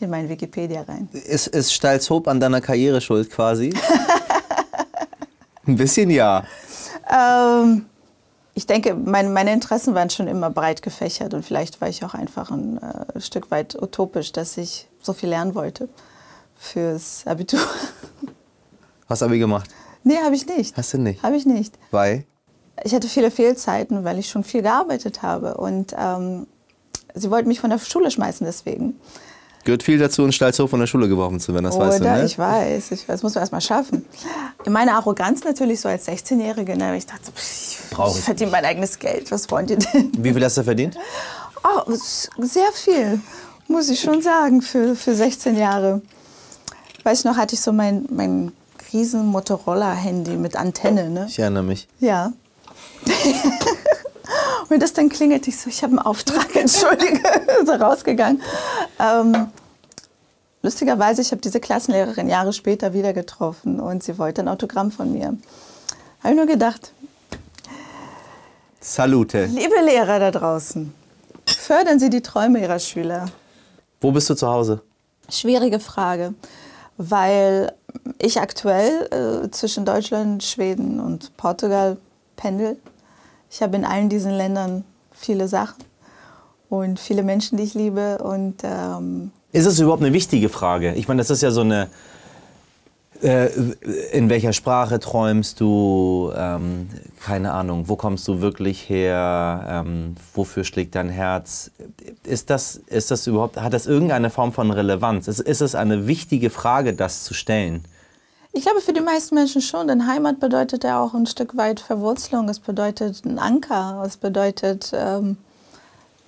in 0.00 0.10
mein 0.10 0.28
Wikipedia 0.28 0.82
rein. 0.82 1.08
Ist, 1.12 1.48
ist 1.48 1.72
Stalzhoop 1.72 2.28
an 2.28 2.40
deiner 2.40 2.60
Karriere 2.60 3.00
schuld 3.00 3.30
quasi? 3.30 3.72
Ein 5.66 5.76
bisschen 5.76 6.10
ja. 6.10 6.44
Ähm, 7.10 7.86
ich 8.54 8.66
denke, 8.66 8.94
mein, 8.94 9.32
meine 9.32 9.52
Interessen 9.52 9.94
waren 9.94 10.10
schon 10.10 10.28
immer 10.28 10.50
breit 10.50 10.82
gefächert 10.82 11.34
und 11.34 11.44
vielleicht 11.44 11.80
war 11.80 11.88
ich 11.88 12.04
auch 12.04 12.14
einfach 12.14 12.50
ein 12.50 12.78
äh, 12.78 13.20
Stück 13.20 13.50
weit 13.50 13.80
utopisch, 13.80 14.32
dass 14.32 14.56
ich 14.56 14.88
so 15.00 15.12
viel 15.12 15.28
lernen 15.28 15.54
wollte 15.54 15.88
fürs 16.56 17.26
Abitur. 17.26 17.60
Hast 19.08 19.22
du 19.22 19.26
Abi 19.26 19.38
gemacht? 19.38 19.70
Nee, 20.04 20.18
habe 20.24 20.34
ich 20.34 20.46
nicht. 20.46 20.76
Hast 20.76 20.94
du 20.94 20.98
nicht? 20.98 21.22
Habe 21.22 21.36
ich 21.36 21.46
nicht. 21.46 21.78
Weil? 21.90 22.24
Ich 22.84 22.94
hatte 22.94 23.08
viele 23.08 23.30
Fehlzeiten, 23.30 24.04
weil 24.04 24.18
ich 24.18 24.28
schon 24.28 24.44
viel 24.44 24.62
gearbeitet 24.62 25.22
habe 25.22 25.54
und 25.54 25.94
ähm, 25.98 26.46
sie 27.14 27.30
wollten 27.30 27.48
mich 27.48 27.60
von 27.60 27.70
der 27.70 27.78
Schule 27.78 28.10
schmeißen 28.10 28.46
deswegen. 28.46 28.98
Gehört 29.64 29.82
viel 29.82 29.98
dazu, 29.98 30.24
in 30.24 30.32
Stalzhof 30.32 30.70
von 30.70 30.80
der 30.80 30.86
Schule 30.86 31.08
geworfen 31.08 31.40
zu 31.40 31.52
werden, 31.52 31.64
das 31.64 31.76
Oder, 31.76 31.88
weißt 31.88 32.00
du, 32.00 32.04
ne? 32.04 32.24
ich 32.24 32.38
weiß, 32.38 32.90
ich 32.90 33.00
weiß, 33.00 33.06
das 33.06 33.22
muss 33.22 33.34
man 33.34 33.42
erst 33.42 33.52
mal 33.52 33.60
schaffen. 33.60 34.04
Meine 34.66 34.94
Arroganz 34.94 35.44
natürlich 35.44 35.80
so 35.80 35.88
als 35.88 36.08
16-Jährige, 36.08 36.76
ne? 36.76 36.96
ich 36.96 37.06
dachte, 37.06 37.32
ich, 37.36 37.78
ich 37.90 38.22
verdiene 38.22 38.50
mein 38.50 38.64
eigenes 38.64 38.98
Geld, 38.98 39.30
was 39.30 39.50
wollt 39.50 39.70
ihr 39.70 39.78
denn? 39.78 40.12
Wie 40.18 40.32
viel 40.32 40.44
hast 40.44 40.56
du 40.56 40.62
verdient? 40.62 40.96
Oh, 41.64 41.92
sehr 42.38 42.72
viel, 42.72 43.20
muss 43.66 43.88
ich 43.90 44.00
schon 44.00 44.22
sagen, 44.22 44.62
für, 44.62 44.94
für 44.94 45.14
16 45.14 45.56
Jahre. 45.56 46.00
Weiß 47.02 47.20
ich 47.20 47.24
noch, 47.24 47.36
hatte 47.36 47.54
ich 47.54 47.60
so 47.60 47.72
mein, 47.72 48.06
mein 48.10 48.52
riesen 48.92 49.26
Motorola-Handy 49.26 50.36
mit 50.36 50.56
Antenne. 50.56 51.10
Ne? 51.10 51.26
Ich 51.28 51.38
erinnere 51.38 51.64
mich. 51.64 51.88
Ja. 52.00 52.32
Und 54.68 54.82
das 54.82 54.92
dann 54.92 55.08
klingelt, 55.08 55.48
ich 55.48 55.58
so, 55.58 55.70
ich 55.70 55.82
habe 55.82 55.92
einen 55.92 56.00
Auftrag, 56.00 56.54
entschuldige, 56.54 57.20
so 57.66 57.72
rausgegangen. 57.72 58.42
Ähm, 58.98 59.48
lustigerweise, 60.62 61.22
ich 61.22 61.30
habe 61.30 61.40
diese 61.40 61.60
Klassenlehrerin 61.60 62.28
Jahre 62.28 62.52
später 62.52 62.92
wieder 62.92 63.12
getroffen 63.12 63.80
und 63.80 64.02
sie 64.02 64.18
wollte 64.18 64.42
ein 64.42 64.48
Autogramm 64.48 64.90
von 64.90 65.12
mir. 65.12 65.36
Habe 66.22 66.30
ich 66.30 66.36
nur 66.36 66.46
gedacht, 66.46 66.92
Salute. 68.80 69.46
Liebe 69.46 69.80
Lehrer 69.84 70.20
da 70.20 70.30
draußen, 70.30 70.94
fördern 71.46 71.98
Sie 71.98 72.10
die 72.10 72.22
Träume 72.22 72.60
Ihrer 72.60 72.78
Schüler. 72.78 73.26
Wo 74.00 74.12
bist 74.12 74.30
du 74.30 74.34
zu 74.34 74.46
Hause? 74.46 74.80
Schwierige 75.28 75.80
Frage, 75.80 76.32
weil 76.96 77.74
ich 78.18 78.40
aktuell 78.40 79.08
äh, 79.44 79.50
zwischen 79.50 79.84
Deutschland, 79.84 80.44
Schweden 80.44 81.00
und 81.00 81.36
Portugal 81.36 81.96
pendel 82.36 82.76
Ich 83.50 83.62
habe 83.62 83.76
in 83.76 83.84
allen 83.84 84.08
diesen 84.08 84.32
Ländern 84.32 84.84
viele 85.12 85.48
Sachen 85.48 85.84
und 86.68 86.98
viele 86.98 87.22
Menschen, 87.22 87.56
die 87.56 87.64
ich 87.64 87.74
liebe. 87.74 88.18
Und, 88.18 88.62
ähm 88.64 89.30
ist 89.52 89.66
es 89.66 89.80
überhaupt 89.80 90.02
eine 90.02 90.12
wichtige 90.12 90.48
Frage? 90.48 90.94
Ich 90.94 91.08
meine, 91.08 91.18
das 91.18 91.30
ist 91.30 91.42
ja 91.42 91.50
so 91.50 91.62
eine. 91.62 91.88
Äh, 93.20 93.48
in 94.12 94.28
welcher 94.28 94.52
Sprache 94.52 95.00
träumst 95.00 95.60
du? 95.60 96.30
Ähm, 96.36 96.88
keine 97.20 97.52
Ahnung. 97.52 97.88
Wo 97.88 97.96
kommst 97.96 98.28
du 98.28 98.40
wirklich 98.40 98.88
her? 98.88 99.84
Ähm, 99.86 100.14
wofür 100.34 100.62
schlägt 100.62 100.94
dein 100.94 101.08
Herz? 101.08 101.72
Ist 102.22 102.50
das, 102.50 102.76
ist 102.76 103.10
das 103.10 103.26
überhaupt, 103.26 103.56
hat 103.60 103.72
das 103.72 103.86
irgendeine 103.86 104.30
Form 104.30 104.52
von 104.52 104.70
Relevanz? 104.70 105.26
Ist, 105.26 105.40
ist 105.40 105.62
es 105.62 105.74
eine 105.74 106.06
wichtige 106.06 106.50
Frage, 106.50 106.92
das 106.92 107.24
zu 107.24 107.34
stellen? 107.34 107.84
Ich 108.58 108.64
glaube, 108.64 108.80
für 108.80 108.92
die 108.92 109.00
meisten 109.00 109.36
Menschen 109.36 109.62
schon, 109.62 109.86
denn 109.86 110.08
Heimat 110.08 110.40
bedeutet 110.40 110.82
ja 110.82 111.00
auch 111.00 111.14
ein 111.14 111.26
Stück 111.26 111.56
weit 111.56 111.78
Verwurzelung, 111.78 112.48
es 112.48 112.58
bedeutet 112.58 113.24
ein 113.24 113.38
Anker, 113.38 114.02
es 114.04 114.16
bedeutet, 114.16 114.90
ähm, 114.92 115.36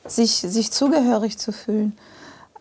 sich, 0.06 0.36
sich 0.36 0.70
zugehörig 0.70 1.38
zu 1.38 1.50
fühlen. 1.50 1.98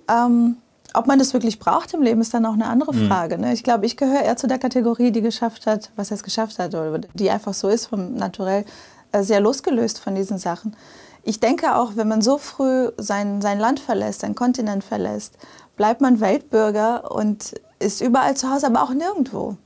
Ähm, 0.08 0.58
ob 0.96 1.06
man 1.06 1.20
das 1.20 1.34
wirklich 1.34 1.60
braucht 1.60 1.94
im 1.94 2.02
Leben, 2.02 2.20
ist 2.20 2.34
dann 2.34 2.48
auch 2.48 2.54
eine 2.54 2.66
andere 2.66 2.96
mhm. 2.96 3.08
Frage. 3.08 3.38
Ne? 3.38 3.54
Ich 3.54 3.64
glaube, 3.64 3.86
ich 3.86 3.96
gehöre 3.96 4.24
eher 4.24 4.38
zu 4.38 4.48
der 4.48 4.58
Kategorie, 4.58 5.12
die 5.12 5.22
geschafft 5.22 5.68
hat, 5.68 5.92
was 5.96 6.10
es 6.10 6.24
geschafft 6.24 6.58
hat, 6.58 6.74
oder 6.74 7.02
die 7.14 7.30
einfach 7.30 7.54
so 7.54 7.70
ist, 7.70 7.86
vom 7.86 8.16
Naturell, 8.16 8.66
äh, 9.12 9.22
sehr 9.22 9.40
losgelöst 9.40 10.00
von 10.00 10.16
diesen 10.16 10.40
Sachen. 10.40 10.76
Ich 11.22 11.40
denke 11.40 11.76
auch, 11.76 11.92
wenn 11.94 12.08
man 12.08 12.24
so 12.24 12.40
früh 12.40 12.90
sein, 12.98 13.40
sein 13.44 13.60
Land 13.60 13.80
verlässt, 13.80 14.22
sein 14.22 14.34
Kontinent 14.34 14.84
verlässt, 14.84 15.36
bleibt 15.78 16.02
man 16.02 16.22
Weltbürger 16.22 17.12
und 17.12 17.54
ist 17.80 18.02
überall 18.02 18.36
zu 18.36 18.50
Hause, 18.52 18.68
aber 18.68 18.84
auch 18.84 18.94
nirgendwo. 18.94 19.58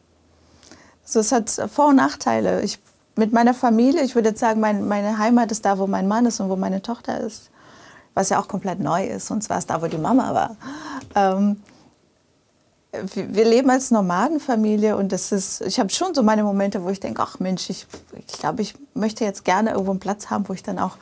So, 1.03 1.20
es 1.20 1.32
hat 1.32 1.50
Vor- 1.72 1.89
und 1.89 1.98
Nachteile. 1.98 2.62
Ich, 2.62 2.79
mit 3.15 3.34
meiner 3.34 3.53
Familie, 3.53 4.03
ich 4.03 4.15
würde 4.15 4.29
jetzt 4.29 4.39
sagen, 4.39 4.60
mein, 4.60 4.88
meine 4.88 5.17
Heimat 5.17 5.51
ist 5.51 5.65
da, 5.65 5.77
wo 5.77 5.88
mein 5.88 6.08
Mann 6.08 6.25
ist 6.25 6.39
und 6.39 6.50
wo 6.50 6.55
meine 6.55 6.82
Tochter 6.82 7.20
ist. 7.20 7.50
Was 8.13 8.29
ja 8.29 8.39
auch 8.39 8.48
komplett 8.48 8.79
neu 8.79 9.05
ist. 9.05 9.32
Und 9.32 9.43
zwar 9.43 9.58
ist 9.58 9.70
da, 9.70 9.82
wo 9.82 9.88
die 9.88 9.98
Mama 9.98 10.34
war. 10.34 10.55
Ähm, 11.15 11.62
wir 13.15 13.46
leben 13.46 13.72
als 13.72 13.89
Nomadenfamilie 13.89 14.96
und 14.96 15.12
das 15.12 15.32
ist, 15.32 15.62
ich 15.62 15.79
habe 15.79 15.89
schon 15.89 16.13
so 16.13 16.22
meine 16.22 16.43
Momente, 16.43 16.84
wo 16.84 16.89
ich 16.89 17.00
denke, 17.00 17.24
ach 17.24 17.39
Mensch, 17.39 17.70
ich, 17.72 17.88
ich 18.27 18.39
glaube, 18.39 18.62
ich 18.62 18.75
möchte 18.93 19.25
jetzt 19.25 19.43
gerne 19.43 19.72
irgendwo 19.72 19.91
einen 19.91 20.00
Platz 20.00 20.29
haben, 20.29 20.48
wo 20.48 20.53
ich 20.53 20.62
dann 20.62 20.77
auch 20.77 20.98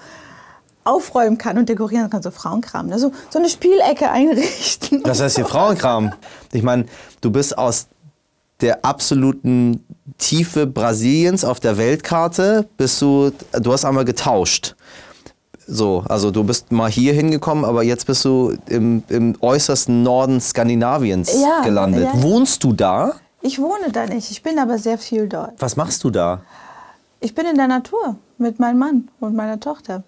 aufräumen 0.83 1.38
kann 1.38 1.57
und 1.57 1.69
dekorieren 1.69 2.09
kann, 2.09 2.21
so 2.21 2.31
Frauenkram. 2.31 2.88
Ne? 2.88 3.00
So, 3.00 3.11
so 3.29 3.39
eine 3.39 3.50
Spielecke 3.50 4.09
einrichten. 4.09 5.03
Das 5.03 5.21
heißt 5.21 5.35
hier 5.35 5.45
Frauenkram. 5.45 6.13
Ich 6.51 6.63
meine, 6.63 6.85
du 7.21 7.31
bist 7.31 7.57
aus 7.57 7.88
der 8.61 8.85
absoluten 8.85 9.83
Tiefe 10.17 10.67
Brasiliens 10.67 11.43
auf 11.43 11.59
der 11.59 11.77
Weltkarte, 11.77 12.67
bist 12.77 13.01
du, 13.01 13.31
du 13.59 13.73
hast 13.73 13.85
einmal 13.85 14.05
getauscht. 14.05 14.75
So, 15.67 16.03
also 16.07 16.31
du 16.31 16.43
bist 16.43 16.71
mal 16.71 16.89
hier 16.89 17.13
hingekommen, 17.13 17.65
aber 17.65 17.83
jetzt 17.83 18.05
bist 18.05 18.25
du 18.25 18.57
im, 18.67 19.03
im 19.09 19.35
äußersten 19.39 20.03
Norden 20.03 20.41
Skandinaviens 20.41 21.33
ja, 21.41 21.61
gelandet. 21.63 22.09
Ja. 22.13 22.21
Wohnst 22.21 22.63
du 22.63 22.73
da? 22.73 23.13
Ich 23.41 23.59
wohne 23.59 23.91
da 23.91 24.05
nicht, 24.05 24.29
ich 24.31 24.43
bin 24.43 24.59
aber 24.59 24.77
sehr 24.77 24.97
viel 24.97 25.27
dort. 25.27 25.53
Was 25.59 25.75
machst 25.75 26.03
du 26.03 26.09
da? 26.09 26.41
Ich 27.19 27.33
bin 27.33 27.45
in 27.45 27.55
der 27.55 27.67
Natur 27.67 28.15
mit 28.38 28.59
meinem 28.59 28.79
Mann 28.79 29.09
und 29.19 29.35
meiner 29.35 29.59
Tochter. 29.59 30.03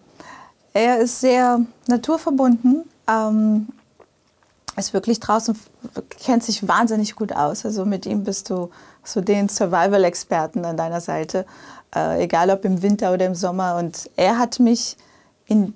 Er 0.73 0.99
ist 0.99 1.21
sehr 1.21 1.61
naturverbunden, 1.87 2.83
ähm, 3.07 3.67
ist 4.75 4.93
wirklich 4.93 5.19
draußen, 5.19 5.57
kennt 6.23 6.43
sich 6.43 6.67
wahnsinnig 6.67 7.15
gut 7.15 7.31
aus. 7.31 7.63
Also 7.63 7.85
mit 7.85 8.05
ihm 8.05 8.23
bist 8.23 8.49
du 8.49 8.71
so 9.03 9.21
den 9.21 9.49
Survival-Experten 9.49 10.65
an 10.65 10.77
deiner 10.77 11.01
Seite, 11.01 11.45
äh, 11.95 12.23
egal 12.23 12.49
ob 12.49 12.65
im 12.65 12.81
Winter 12.81 13.13
oder 13.13 13.25
im 13.27 13.35
Sommer. 13.35 13.75
Und 13.75 14.09
er 14.15 14.39
hat 14.39 14.59
mich 14.59 14.97
in, 15.45 15.75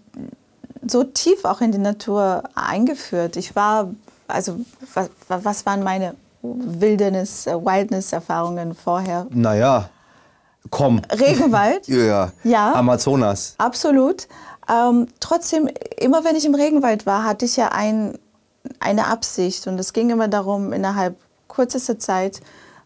so 0.86 1.04
tief 1.04 1.46
auch 1.46 1.62
in 1.62 1.72
die 1.72 1.78
Natur 1.78 2.44
eingeführt. 2.56 3.36
Ich 3.36 3.56
war, 3.56 3.90
also 4.28 4.60
was, 4.94 5.10
was 5.28 5.66
waren 5.68 5.84
meine 5.84 6.16
Wilderness, 6.42 7.46
äh, 7.46 7.54
Wildness-Erfahrungen 7.54 8.74
vorher? 8.74 9.28
Naja, 9.30 9.90
komm. 10.72 11.02
Regenwald? 11.12 11.88
ja, 11.88 12.32
ja. 12.44 12.74
Amazonas. 12.74 13.54
Absolut. 13.60 14.28
Ähm, 14.70 15.08
trotzdem, 15.20 15.70
immer 15.98 16.24
wenn 16.24 16.36
ich 16.36 16.46
im 16.46 16.56
Regenwald 16.56 17.06
war, 17.06 17.24
hatte 17.24 17.46
ich 17.46 17.56
ja 17.56 17.70
ein, 17.70 18.18
eine 18.80 19.08
Absicht. 19.08 19.68
Und 19.68 19.80
es 19.80 19.94
ging 19.94 20.10
immer 20.10 20.28
darum, 20.28 20.74
innerhalb 20.74 21.16
kürzester 21.48 22.00
Zeit 22.00 22.42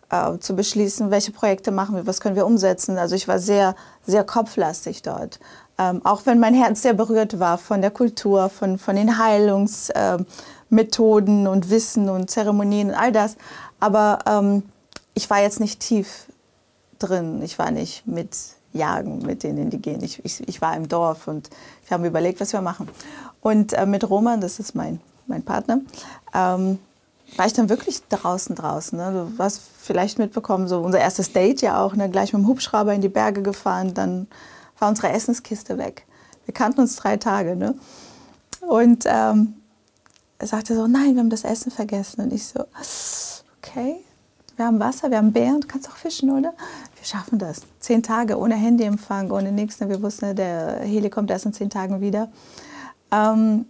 äh, 0.10 0.38
zu 0.40 0.56
beschließen, 0.56 1.12
welche 1.12 1.32
Projekte 1.32 1.72
machen 1.72 1.96
wir, 1.96 2.06
was 2.06 2.22
können 2.22 2.36
wir 2.36 2.46
umsetzen. 2.46 2.98
Also 2.98 3.16
ich 3.16 3.28
war 3.28 3.40
sehr, 3.40 3.76
sehr 4.06 4.24
kopflastig 4.24 5.02
dort. 5.02 5.40
Ähm, 5.78 6.06
auch 6.06 6.26
wenn 6.26 6.40
mein 6.40 6.54
Herz 6.54 6.82
sehr 6.82 6.94
berührt 6.94 7.40
war 7.40 7.58
von 7.58 7.82
der 7.82 7.92
Kultur, 7.92 8.50
von, 8.50 8.78
von 8.78 8.96
den 8.96 9.18
Heilungsmethoden 9.18 11.46
äh, 11.46 11.50
und 11.50 11.70
Wissen 11.70 12.10
und 12.10 12.30
Zeremonien 12.30 12.90
und 12.90 12.96
all 12.96 13.12
das. 13.12 13.36
Aber 13.80 14.20
ähm, 14.28 14.64
ich 15.14 15.30
war 15.30 15.42
jetzt 15.42 15.60
nicht 15.60 15.80
tief 15.80 16.26
drin. 17.00 17.42
Ich 17.42 17.58
war 17.58 17.72
nicht 17.72 18.06
mit 18.06 18.38
jagen 18.74 19.20
mit 19.26 19.44
den 19.44 19.58
Indigenen. 19.58 20.04
Ich, 20.04 20.24
ich, 20.24 20.48
ich, 20.48 20.62
war 20.62 20.76
im 20.76 20.88
Dorf 20.88 21.28
und 21.28 21.50
wir 21.88 21.96
haben 21.96 22.06
überlegt, 22.06 22.40
was 22.40 22.54
wir 22.54 22.62
machen. 22.62 22.88
Und 23.42 23.74
äh, 23.74 23.86
mit 23.86 24.10
Roman, 24.10 24.42
das 24.42 24.60
ist 24.60 24.76
mein, 24.76 25.00
mein 25.28 25.44
Partner, 25.44 25.82
ähm, 26.34 26.80
war 27.38 27.46
ich 27.46 27.54
dann 27.54 27.70
wirklich 27.70 28.02
draußen 28.10 28.56
draußen. 28.56 28.98
Ne? 28.98 29.28
Du 29.38 29.44
hast 29.44 29.62
vielleicht 29.78 30.20
mitbekommen, 30.20 30.68
so 30.68 30.82
unser 30.82 31.00
erstes 31.00 31.34
Date 31.34 31.62
ja 31.62 31.84
auch, 31.84 31.96
ne? 31.96 32.10
gleich 32.10 32.34
mit 32.34 32.42
dem 32.42 32.48
Hubschrauber 32.48 32.94
in 32.94 33.02
die 33.02 33.10
Berge 33.10 33.42
gefahren, 33.42 33.94
dann 33.94 34.28
war 34.80 34.90
unsere 34.90 35.10
Essenskiste 35.10 35.78
weg. 35.78 36.06
Wir 36.46 36.54
kannten 36.54 36.82
uns 36.82 36.96
drei 36.96 37.18
Tage. 37.18 37.56
Ne? 37.56 37.76
Und 38.62 39.06
ähm, 39.06 39.56
er 40.40 40.48
sagte 40.48 40.76
so, 40.76 40.88
nein, 40.88 41.14
wir 41.14 41.20
haben 41.20 41.30
das 41.30 41.44
Essen 41.44 41.72
vergessen. 41.72 42.22
Und 42.22 42.34
ich 42.34 42.48
so, 42.48 42.66
okay, 43.58 43.98
wir 44.56 44.66
haben 44.66 44.80
Wasser, 44.80 45.10
wir 45.10 45.18
haben 45.18 45.32
Bären, 45.32 45.62
du 45.62 45.68
kannst 45.68 45.90
auch 45.90 45.96
fischen, 45.96 46.32
oder? 46.32 46.54
Wir 47.02 47.08
schaffen 47.08 47.40
das. 47.40 47.62
Zehn 47.80 48.04
Tage 48.04 48.38
ohne 48.38 48.54
Handyempfang, 48.54 49.32
ohne 49.32 49.52
nichts. 49.52 49.80
Wir 49.80 50.04
wussten, 50.04 50.36
der 50.36 50.82
Heli 50.82 51.10
kommt 51.10 51.32
erst 51.32 51.48
in 51.48 51.54
zehn 51.54 51.72
Tagen 51.72 52.00
wieder. 52.00 52.32
Ähm, 53.10 53.66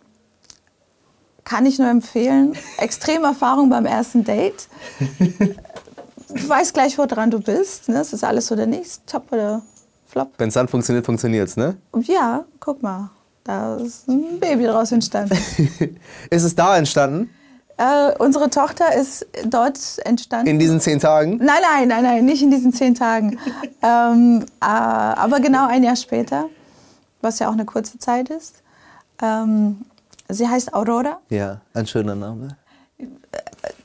kann 1.45 1.65
ich 1.65 1.79
nur 1.79 1.87
empfehlen. 1.87 2.57
Extreme 2.77 3.27
Erfahrung 3.27 3.69
beim 3.69 3.85
ersten 3.85 4.25
Date. 4.25 4.67
Du 6.33 6.49
weißt 6.49 6.73
gleich, 6.73 6.97
woran 6.97 7.31
du 7.31 7.39
bist. 7.39 7.87
Ne? 7.87 7.99
Es 8.01 8.11
ist 8.11 8.25
alles 8.25 8.51
oder 8.51 8.65
nichts, 8.65 9.01
top 9.05 9.31
oder 9.31 9.61
flop. 10.07 10.33
Wenn 10.37 10.49
es 10.49 10.55
dann 10.55 10.67
funktioniert, 10.67 11.05
funktioniert 11.05 11.47
es, 11.47 11.55
ne? 11.55 11.77
Ja, 12.01 12.43
guck 12.59 12.83
mal. 12.83 13.11
Da 13.45 13.77
ist 13.77 14.09
ein 14.09 14.41
Baby 14.41 14.65
draus 14.65 14.91
entstanden. 14.91 15.37
ist 16.29 16.43
es 16.43 16.53
da 16.53 16.77
entstanden? 16.77 17.29
Äh, 17.81 18.13
unsere 18.19 18.51
Tochter 18.51 18.93
ist 18.93 19.25
dort 19.43 19.79
entstanden. 20.05 20.45
In 20.45 20.59
diesen 20.59 20.79
zehn 20.79 20.99
Tagen? 20.99 21.37
Nein, 21.37 21.61
nein, 21.63 21.87
nein, 21.87 22.03
nein, 22.03 22.25
nicht 22.25 22.43
in 22.43 22.51
diesen 22.51 22.71
zehn 22.71 22.93
Tagen. 22.93 23.39
ähm, 23.81 24.45
äh, 24.61 24.65
aber 24.65 25.39
genau 25.39 25.67
ein 25.67 25.83
Jahr 25.83 25.95
später, 25.95 26.45
was 27.21 27.39
ja 27.39 27.49
auch 27.49 27.53
eine 27.53 27.65
kurze 27.65 27.97
Zeit 27.97 28.29
ist. 28.29 28.61
Ähm, 29.19 29.81
sie 30.29 30.47
heißt 30.47 30.75
Aurora. 30.75 31.17
Ja, 31.29 31.61
ein 31.73 31.87
schöner 31.87 32.13
Name. 32.13 32.49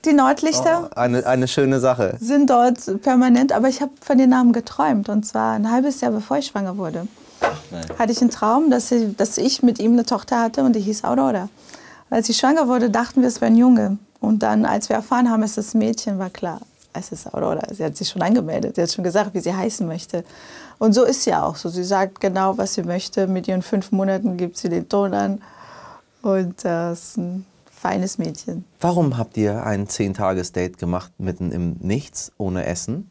Die 0.05 0.13
Nordlichter. 0.13 0.91
Oh, 0.91 0.95
eine, 0.95 1.25
eine 1.25 1.49
schöne 1.49 1.81
Sache. 1.81 2.19
Sind 2.21 2.51
dort 2.51 3.01
permanent, 3.01 3.53
aber 3.53 3.69
ich 3.69 3.81
habe 3.81 3.93
von 4.03 4.19
den 4.19 4.29
Namen 4.29 4.53
geträumt. 4.53 5.09
Und 5.09 5.25
zwar 5.25 5.55
ein 5.55 5.71
halbes 5.71 6.03
Jahr 6.03 6.13
bevor 6.13 6.37
ich 6.37 6.49
schwanger 6.49 6.77
wurde. 6.77 7.09
Nein. 7.71 7.87
Hatte 7.99 8.13
ich 8.13 8.21
einen 8.21 8.31
Traum, 8.31 8.71
dass 8.71 8.93
ich, 8.93 9.17
dass 9.17 9.39
ich 9.39 9.63
mit 9.63 9.79
ihm 9.79 9.93
eine 9.93 10.05
Tochter 10.05 10.41
hatte 10.43 10.65
und 10.65 10.77
die 10.77 10.81
hieß 10.81 11.05
Aurora. 11.05 11.49
Als 12.11 12.29
ich 12.29 12.37
schwanger 12.37 12.69
wurde, 12.69 12.91
dachten 12.91 13.21
wir, 13.21 13.29
es 13.29 13.41
wäre 13.41 13.51
ein 13.51 13.57
Junge. 13.57 13.99
Und 14.21 14.43
dann, 14.43 14.65
als 14.65 14.89
wir 14.89 14.97
erfahren 14.97 15.31
haben, 15.31 15.43
es 15.43 15.57
ist 15.57 15.75
ein 15.75 15.79
Mädchen, 15.79 16.19
war 16.19 16.31
klar, 16.31 16.61
es 16.93 17.13
ist 17.13 17.33
Aurora. 17.33 17.63
Sie 17.73 17.85
hat 17.85 17.97
sich 17.97 18.09
schon 18.09 18.23
angemeldet, 18.23 18.77
sie 18.77 18.83
hat 18.83 18.93
schon 18.93 19.05
gesagt, 19.05 19.35
wie 19.35 19.41
sie 19.41 19.55
heißen 19.55 19.87
möchte. 19.87 20.25
Und 20.79 20.93
so 20.93 21.05
ist 21.05 21.23
sie 21.23 21.35
auch. 21.35 21.57
So, 21.57 21.69
sie 21.69 21.85
sagt 21.85 22.21
genau, 22.21 22.59
was 22.59 22.75
sie 22.75 22.83
möchte. 22.83 23.27
Mit 23.27 23.49
ihren 23.49 23.63
fünf 23.63 23.93
Monaten 23.93 24.37
gibt 24.37 24.57
sie 24.57 24.69
den 24.69 24.89
Ton 24.89 25.15
an. 25.15 25.43
Und 26.23 26.65
das 26.65 27.01
ist 27.01 27.17
ein 27.19 27.47
feines 27.71 28.19
Mädchen. 28.19 28.65
Warum 28.81 29.17
habt 29.17 29.37
ihr 29.37 29.65
ein 29.65 29.89
Zehn-Tages-Date 29.89 30.79
gemacht, 30.79 31.13
mitten 31.19 31.53
im 31.53 31.77
Nichts, 31.81 32.33
ohne 32.39 32.67
Essen? 32.67 33.11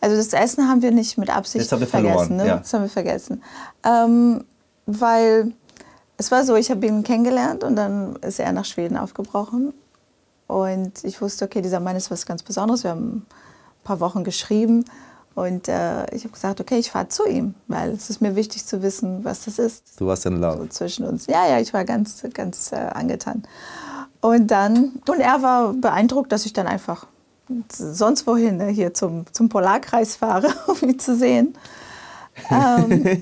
Also 0.00 0.16
das 0.16 0.32
Essen 0.32 0.68
haben 0.68 0.82
wir 0.82 0.92
nicht 0.92 1.18
mit 1.18 1.30
Absicht 1.30 1.66
das 1.66 1.72
haben 1.72 1.80
wir 1.80 1.86
vergessen. 1.86 2.16
Verloren, 2.16 2.36
ne? 2.36 2.46
ja. 2.46 2.56
Das 2.56 2.72
haben 2.72 2.82
wir 2.82 2.88
vergessen. 2.88 3.42
Ähm, 3.84 4.44
weil 4.86 5.52
es 6.20 6.30
war 6.30 6.44
so, 6.44 6.54
ich 6.54 6.70
habe 6.70 6.86
ihn 6.86 7.02
kennengelernt 7.02 7.64
und 7.64 7.76
dann 7.76 8.16
ist 8.16 8.38
er 8.38 8.52
nach 8.52 8.66
Schweden 8.66 8.98
aufgebrochen. 8.98 9.72
Und 10.46 11.02
ich 11.02 11.22
wusste, 11.22 11.46
okay, 11.46 11.62
dieser 11.62 11.80
Mann 11.80 11.96
ist 11.96 12.10
was 12.10 12.26
ganz 12.26 12.42
Besonderes. 12.42 12.84
Wir 12.84 12.90
haben 12.90 13.16
ein 13.16 13.26
paar 13.84 14.00
Wochen 14.00 14.22
geschrieben. 14.22 14.84
Und 15.34 15.68
äh, 15.68 16.14
ich 16.14 16.24
habe 16.24 16.34
gesagt, 16.34 16.60
okay, 16.60 16.76
ich 16.78 16.90
fahre 16.90 17.08
zu 17.08 17.26
ihm, 17.26 17.54
weil 17.68 17.92
es 17.92 18.10
ist 18.10 18.20
mir 18.20 18.36
wichtig 18.36 18.66
zu 18.66 18.82
wissen, 18.82 19.24
was 19.24 19.46
das 19.46 19.58
ist. 19.58 19.98
Du 19.98 20.08
warst 20.08 20.26
in 20.26 20.38
Love. 20.38 20.58
So 20.58 20.66
zwischen 20.66 21.06
uns. 21.06 21.26
Ja, 21.26 21.48
ja, 21.48 21.58
ich 21.58 21.72
war 21.72 21.86
ganz, 21.86 22.22
ganz 22.34 22.70
äh, 22.72 22.76
angetan. 22.76 23.44
Und 24.20 24.48
dann, 24.48 25.00
und 25.08 25.20
er 25.20 25.40
war 25.40 25.72
beeindruckt, 25.72 26.32
dass 26.32 26.44
ich 26.44 26.52
dann 26.52 26.66
einfach 26.66 27.06
sonst 27.72 28.26
wohin, 28.26 28.58
ne, 28.58 28.66
hier 28.66 28.92
zum, 28.92 29.24
zum 29.32 29.48
Polarkreis 29.48 30.16
fahre, 30.16 30.52
um 30.66 30.86
ihn 30.86 30.98
zu 30.98 31.16
sehen. 31.16 31.54
Ähm, 32.48 33.18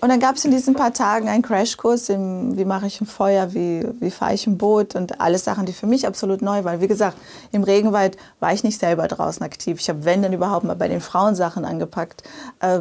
und 0.00 0.08
dann 0.08 0.20
gab 0.20 0.36
es 0.36 0.44
in 0.44 0.50
diesen 0.50 0.74
paar 0.74 0.92
Tagen 0.92 1.28
einen 1.28 1.42
Crashkurs, 1.42 2.08
im, 2.08 2.56
wie 2.56 2.64
mache 2.64 2.86
ich 2.86 3.00
ein 3.00 3.06
Feuer, 3.06 3.52
wie, 3.54 3.86
wie 4.00 4.10
fahre 4.10 4.34
ich 4.34 4.46
ein 4.46 4.58
Boot 4.58 4.94
und 4.94 5.20
alles 5.20 5.44
Sachen, 5.44 5.66
die 5.66 5.72
für 5.72 5.86
mich 5.86 6.06
absolut 6.06 6.42
neu 6.42 6.64
waren. 6.64 6.80
Wie 6.80 6.88
gesagt, 6.88 7.16
im 7.52 7.62
Regenwald 7.62 8.16
war 8.40 8.52
ich 8.52 8.64
nicht 8.64 8.78
selber 8.78 9.08
draußen 9.08 9.44
aktiv. 9.44 9.80
Ich 9.80 9.88
habe, 9.88 10.04
wenn 10.04 10.22
dann 10.22 10.32
überhaupt 10.32 10.64
mal 10.64 10.76
bei 10.76 10.88
den 10.88 11.00
Frauensachen 11.00 11.64
angepackt. 11.64 12.22
Äh, 12.60 12.80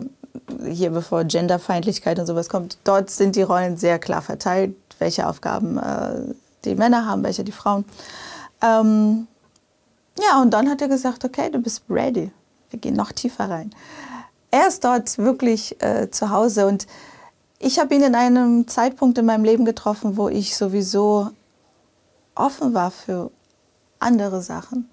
hier 0.69 0.91
bevor 0.91 1.23
Genderfeindlichkeit 1.23 2.19
und 2.19 2.27
sowas 2.27 2.49
kommt, 2.49 2.77
dort 2.83 3.09
sind 3.09 3.35
die 3.35 3.41
Rollen 3.41 3.77
sehr 3.77 3.97
klar 3.97 4.21
verteilt, 4.21 4.75
welche 4.99 5.27
Aufgaben 5.27 5.77
äh, 5.77 6.33
die 6.65 6.75
Männer 6.75 7.05
haben, 7.07 7.23
welche 7.23 7.43
die 7.43 7.51
Frauen. 7.51 7.85
Ähm, 8.61 9.27
ja, 10.19 10.41
und 10.41 10.51
dann 10.51 10.69
hat 10.69 10.81
er 10.81 10.87
gesagt, 10.87 11.25
okay, 11.25 11.49
du 11.49 11.59
bist 11.59 11.83
ready. 11.89 12.31
Wir 12.69 12.79
gehen 12.79 12.95
noch 12.95 13.11
tiefer 13.11 13.49
rein. 13.49 13.71
Er 14.51 14.67
ist 14.67 14.83
dort 14.83 15.17
wirklich 15.17 15.81
äh, 15.83 16.09
zu 16.09 16.29
Hause 16.29 16.67
und 16.67 16.87
ich 17.59 17.79
habe 17.79 17.95
ihn 17.95 18.03
in 18.03 18.15
einem 18.15 18.67
Zeitpunkt 18.67 19.17
in 19.17 19.25
meinem 19.25 19.43
Leben 19.43 19.65
getroffen, 19.65 20.15
wo 20.15 20.29
ich 20.29 20.55
sowieso 20.55 21.29
offen 22.35 22.73
war 22.73 22.91
für 22.91 23.31
andere 23.99 24.41
Sachen. 24.41 24.89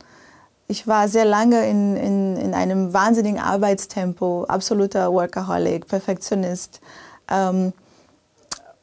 Ich 0.66 0.86
war 0.86 1.08
sehr 1.08 1.26
lange 1.26 1.68
in, 1.68 1.96
in, 1.96 2.36
in 2.36 2.54
einem 2.54 2.94
wahnsinnigen 2.94 3.38
Arbeitstempo, 3.38 4.44
absoluter 4.44 5.12
Workaholic, 5.12 5.86
Perfektionist. 5.86 6.80
Ähm, 7.28 7.74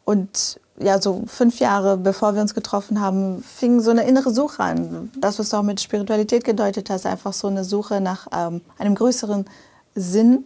und 0.05 0.59
ja, 0.77 1.01
so 1.01 1.23
fünf 1.25 1.59
Jahre 1.59 1.97
bevor 1.97 2.35
wir 2.35 2.41
uns 2.41 2.53
getroffen 2.53 3.01
haben, 3.01 3.43
fing 3.43 3.81
so 3.81 3.91
eine 3.91 4.03
innere 4.07 4.31
Suche 4.31 4.63
an. 4.63 5.11
Das, 5.19 5.39
was 5.39 5.49
du 5.49 5.57
auch 5.57 5.63
mit 5.63 5.81
Spiritualität 5.81 6.43
gedeutet 6.43 6.89
hast, 6.89 7.05
einfach 7.05 7.33
so 7.33 7.47
eine 7.47 7.63
Suche 7.63 7.99
nach 7.99 8.27
ähm, 8.31 8.61
einem 8.77 8.93
größeren 8.93 9.45
Sinn 9.95 10.45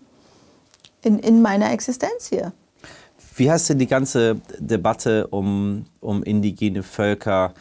in, 1.05 1.19
in 1.19 1.41
meiner 1.41 1.71
Existenz 1.71 2.27
hier. 2.29 2.53
Wie 3.35 3.51
hast 3.51 3.69
du 3.69 3.75
die 3.75 3.87
ganze 3.87 4.41
Debatte 4.59 5.27
um, 5.27 5.85
um 5.99 6.23
indigene 6.23 6.83
Völker 6.83 7.53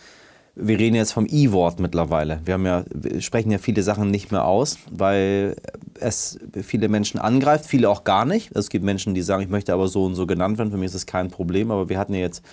wir 0.56 0.78
reden 0.78 0.94
jetzt 0.94 1.12
vom 1.12 1.26
I-Wort 1.26 1.80
mittlerweile. 1.80 2.40
Wir, 2.44 2.54
haben 2.54 2.66
ja, 2.66 2.84
wir 2.92 3.20
sprechen 3.20 3.50
ja 3.50 3.58
viele 3.58 3.82
Sachen 3.82 4.10
nicht 4.10 4.30
mehr 4.30 4.44
aus, 4.44 4.78
weil 4.90 5.56
es 5.98 6.38
viele 6.62 6.88
Menschen 6.88 7.18
angreift, 7.18 7.66
viele 7.66 7.90
auch 7.90 8.04
gar 8.04 8.24
nicht. 8.24 8.54
Es 8.54 8.68
gibt 8.68 8.84
Menschen, 8.84 9.14
die 9.14 9.22
sagen, 9.22 9.42
ich 9.42 9.48
möchte 9.48 9.72
aber 9.72 9.88
so 9.88 10.04
und 10.04 10.14
so 10.14 10.26
genannt 10.26 10.58
werden. 10.58 10.70
Für 10.70 10.76
mich 10.76 10.86
ist 10.86 10.94
das 10.94 11.06
kein 11.06 11.28
Problem. 11.28 11.70
Aber 11.70 11.88
wir 11.88 11.98
hatten 11.98 12.14
ja 12.14 12.20
jetzt 12.20 12.44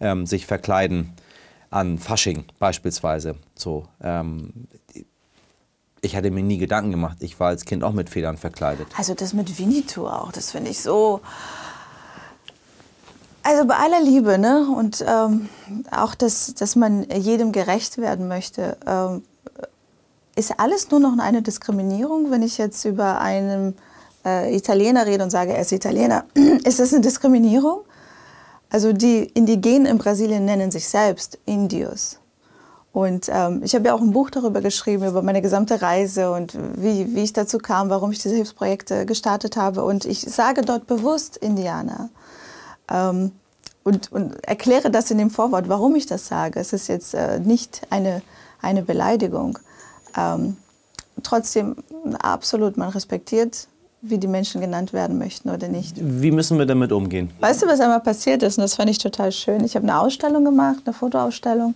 ähm, 0.00 0.26
sich 0.26 0.46
verkleiden 0.46 1.12
an 1.70 1.98
Fasching 1.98 2.44
beispielsweise. 2.58 3.36
So, 3.54 3.86
ähm, 4.02 4.52
ich 6.06 6.16
hatte 6.16 6.30
mir 6.30 6.42
nie 6.42 6.58
Gedanken 6.58 6.90
gemacht. 6.90 7.18
Ich 7.20 7.38
war 7.38 7.48
als 7.48 7.64
Kind 7.64 7.84
auch 7.84 7.92
mit 7.92 8.08
Federn 8.08 8.38
verkleidet. 8.38 8.86
Also 8.96 9.14
das 9.14 9.32
mit 9.34 9.58
Winnetou 9.58 10.06
auch, 10.06 10.32
das 10.32 10.52
finde 10.52 10.70
ich 10.70 10.80
so 10.80 11.20
also 13.46 13.64
bei 13.64 13.76
aller 13.76 14.00
Liebe, 14.00 14.38
ne? 14.38 14.66
Und 14.76 15.04
ähm, 15.06 15.48
auch, 15.92 16.16
dass, 16.16 16.52
dass 16.54 16.74
man 16.74 17.08
jedem 17.10 17.52
gerecht 17.52 17.96
werden 17.96 18.26
möchte. 18.26 18.76
Ähm, 18.84 19.22
ist 20.34 20.58
alles 20.58 20.90
nur 20.90 20.98
noch 20.98 21.16
eine 21.16 21.42
Diskriminierung, 21.42 22.32
wenn 22.32 22.42
ich 22.42 22.58
jetzt 22.58 22.84
über 22.84 23.20
einen 23.20 23.76
äh, 24.24 24.54
Italiener 24.54 25.06
rede 25.06 25.22
und 25.22 25.30
sage, 25.30 25.52
er 25.52 25.60
ist 25.60 25.70
Italiener? 25.70 26.24
ist 26.64 26.80
das 26.80 26.92
eine 26.92 27.02
Diskriminierung? 27.02 27.82
Also 28.68 28.92
die 28.92 29.30
Indigenen 29.34 29.86
in 29.86 29.98
Brasilien 29.98 30.44
nennen 30.44 30.72
sich 30.72 30.88
selbst 30.88 31.38
Indios. 31.46 32.18
Und 32.96 33.28
ähm, 33.30 33.60
ich 33.62 33.74
habe 33.74 33.84
ja 33.84 33.94
auch 33.94 34.00
ein 34.00 34.12
Buch 34.12 34.30
darüber 34.30 34.62
geschrieben, 34.62 35.04
über 35.04 35.20
meine 35.20 35.42
gesamte 35.42 35.82
Reise 35.82 36.32
und 36.32 36.56
wie, 36.76 37.14
wie 37.14 37.24
ich 37.24 37.34
dazu 37.34 37.58
kam, 37.58 37.90
warum 37.90 38.10
ich 38.10 38.20
diese 38.20 38.36
Hilfsprojekte 38.36 39.04
gestartet 39.04 39.58
habe. 39.58 39.84
Und 39.84 40.06
ich 40.06 40.22
sage 40.22 40.62
dort 40.62 40.86
bewusst 40.86 41.36
Indianer. 41.36 42.08
Ähm, 42.90 43.32
und, 43.84 44.10
und, 44.12 44.42
erkläre 44.48 44.90
das 44.90 45.10
in 45.10 45.18
dem 45.18 45.28
Vorwort, 45.28 45.68
warum 45.68 45.94
ich 45.94 46.06
das 46.06 46.26
sage. 46.26 46.58
Es 46.58 46.72
ist 46.72 46.88
jetzt 46.88 47.12
äh, 47.12 47.38
nicht 47.38 47.82
eine, 47.90 48.22
eine 48.62 48.80
Beleidigung. 48.80 49.58
Ähm, 50.16 50.56
trotzdem, 51.22 51.76
absolut, 52.18 52.78
man 52.78 52.88
respektiert, 52.88 53.68
wie 54.00 54.16
die 54.16 54.26
Menschen 54.26 54.62
genannt 54.62 54.94
werden 54.94 55.18
möchten 55.18 55.50
oder 55.50 55.68
nicht. 55.68 55.96
Wie 56.00 56.30
müssen 56.30 56.56
wir 56.56 56.64
damit 56.64 56.92
umgehen? 56.92 57.30
Weißt 57.40 57.60
du, 57.60 57.66
was 57.66 57.78
einmal 57.78 58.00
passiert 58.00 58.42
ist? 58.42 58.56
Und 58.56 58.62
das 58.62 58.74
fand 58.74 58.88
ich 58.88 58.96
total 58.96 59.32
schön. 59.32 59.62
Ich 59.64 59.76
habe 59.76 59.86
eine 59.86 60.00
Ausstellung 60.00 60.46
gemacht, 60.46 60.78
eine 60.86 60.94
Fotoausstellung. 60.94 61.74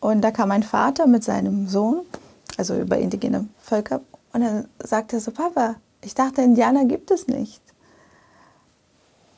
Und 0.00 0.22
da 0.22 0.30
kam 0.30 0.48
mein 0.48 0.62
Vater 0.62 1.06
mit 1.06 1.24
seinem 1.24 1.68
Sohn, 1.68 2.02
also 2.56 2.76
über 2.76 2.98
indigene 2.98 3.48
Völker. 3.60 4.00
Und 4.32 4.42
dann 4.42 4.68
sagte 4.82 5.16
er 5.16 5.20
so, 5.20 5.30
Papa, 5.30 5.76
ich 6.02 6.14
dachte, 6.14 6.42
Indianer 6.42 6.84
gibt 6.84 7.10
es 7.10 7.26
nicht. 7.26 7.62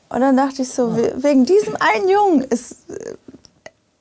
Und 0.09 0.19
dann 0.19 0.35
dachte 0.35 0.61
ich 0.61 0.69
so, 0.69 0.95
wegen 0.95 1.45
diesem 1.45 1.75
einen 1.79 2.09
Jungen 2.09 2.41
ist, 2.41 2.75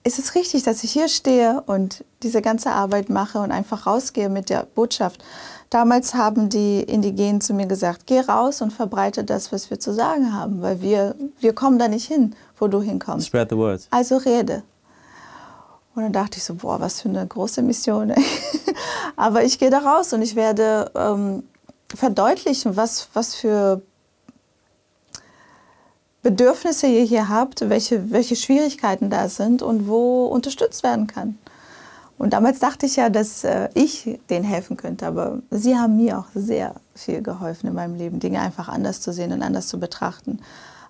ist 0.02 0.18
es 0.18 0.34
richtig, 0.34 0.64
dass 0.64 0.82
ich 0.82 0.90
hier 0.90 1.08
stehe 1.08 1.62
und 1.66 2.04
diese 2.22 2.42
ganze 2.42 2.70
Arbeit 2.70 3.10
mache 3.10 3.38
und 3.38 3.52
einfach 3.52 3.86
rausgehe 3.86 4.28
mit 4.28 4.50
der 4.50 4.66
Botschaft. 4.74 5.22
Damals 5.68 6.14
haben 6.14 6.48
die 6.48 6.80
Indigenen 6.80 7.40
zu 7.40 7.54
mir 7.54 7.66
gesagt, 7.66 8.06
geh 8.06 8.18
raus 8.20 8.60
und 8.60 8.72
verbreite 8.72 9.22
das, 9.22 9.52
was 9.52 9.70
wir 9.70 9.78
zu 9.78 9.94
sagen 9.94 10.34
haben, 10.34 10.62
weil 10.62 10.80
wir, 10.82 11.14
wir 11.38 11.54
kommen 11.54 11.78
da 11.78 11.86
nicht 11.86 12.08
hin, 12.08 12.34
wo 12.58 12.66
du 12.66 12.80
hinkommst. 12.80 13.28
Spread 13.28 13.50
the 13.50 13.56
word. 13.56 13.86
Also 13.90 14.16
rede. 14.16 14.64
Und 16.00 16.14
dann 16.14 16.24
dachte 16.24 16.38
ich 16.38 16.44
so, 16.44 16.54
boah, 16.54 16.80
was 16.80 17.02
für 17.02 17.10
eine 17.10 17.26
große 17.26 17.60
Mission. 17.60 18.14
Aber 19.16 19.44
ich 19.44 19.58
gehe 19.58 19.68
da 19.68 19.80
raus 19.80 20.14
und 20.14 20.22
ich 20.22 20.34
werde 20.34 20.90
ähm, 20.94 21.42
verdeutlichen, 21.94 22.74
was, 22.74 23.08
was 23.12 23.34
für 23.34 23.82
Bedürfnisse 26.22 26.86
ihr 26.86 27.04
hier 27.04 27.28
habt, 27.28 27.68
welche, 27.68 28.10
welche 28.12 28.34
Schwierigkeiten 28.34 29.10
da 29.10 29.28
sind 29.28 29.60
und 29.60 29.88
wo 29.88 30.24
unterstützt 30.24 30.82
werden 30.82 31.06
kann. 31.06 31.38
Und 32.16 32.32
damals 32.32 32.60
dachte 32.60 32.86
ich 32.86 32.96
ja, 32.96 33.10
dass 33.10 33.44
äh, 33.44 33.68
ich 33.74 34.18
denen 34.30 34.44
helfen 34.44 34.78
könnte, 34.78 35.06
aber 35.06 35.40
sie 35.50 35.76
haben 35.76 35.98
mir 35.98 36.18
auch 36.18 36.28
sehr 36.34 36.76
viel 36.94 37.22
geholfen 37.22 37.66
in 37.66 37.74
meinem 37.74 37.94
Leben, 37.94 38.20
Dinge 38.20 38.40
einfach 38.40 38.70
anders 38.70 39.02
zu 39.02 39.12
sehen 39.12 39.32
und 39.32 39.42
anders 39.42 39.68
zu 39.68 39.78
betrachten. 39.78 40.40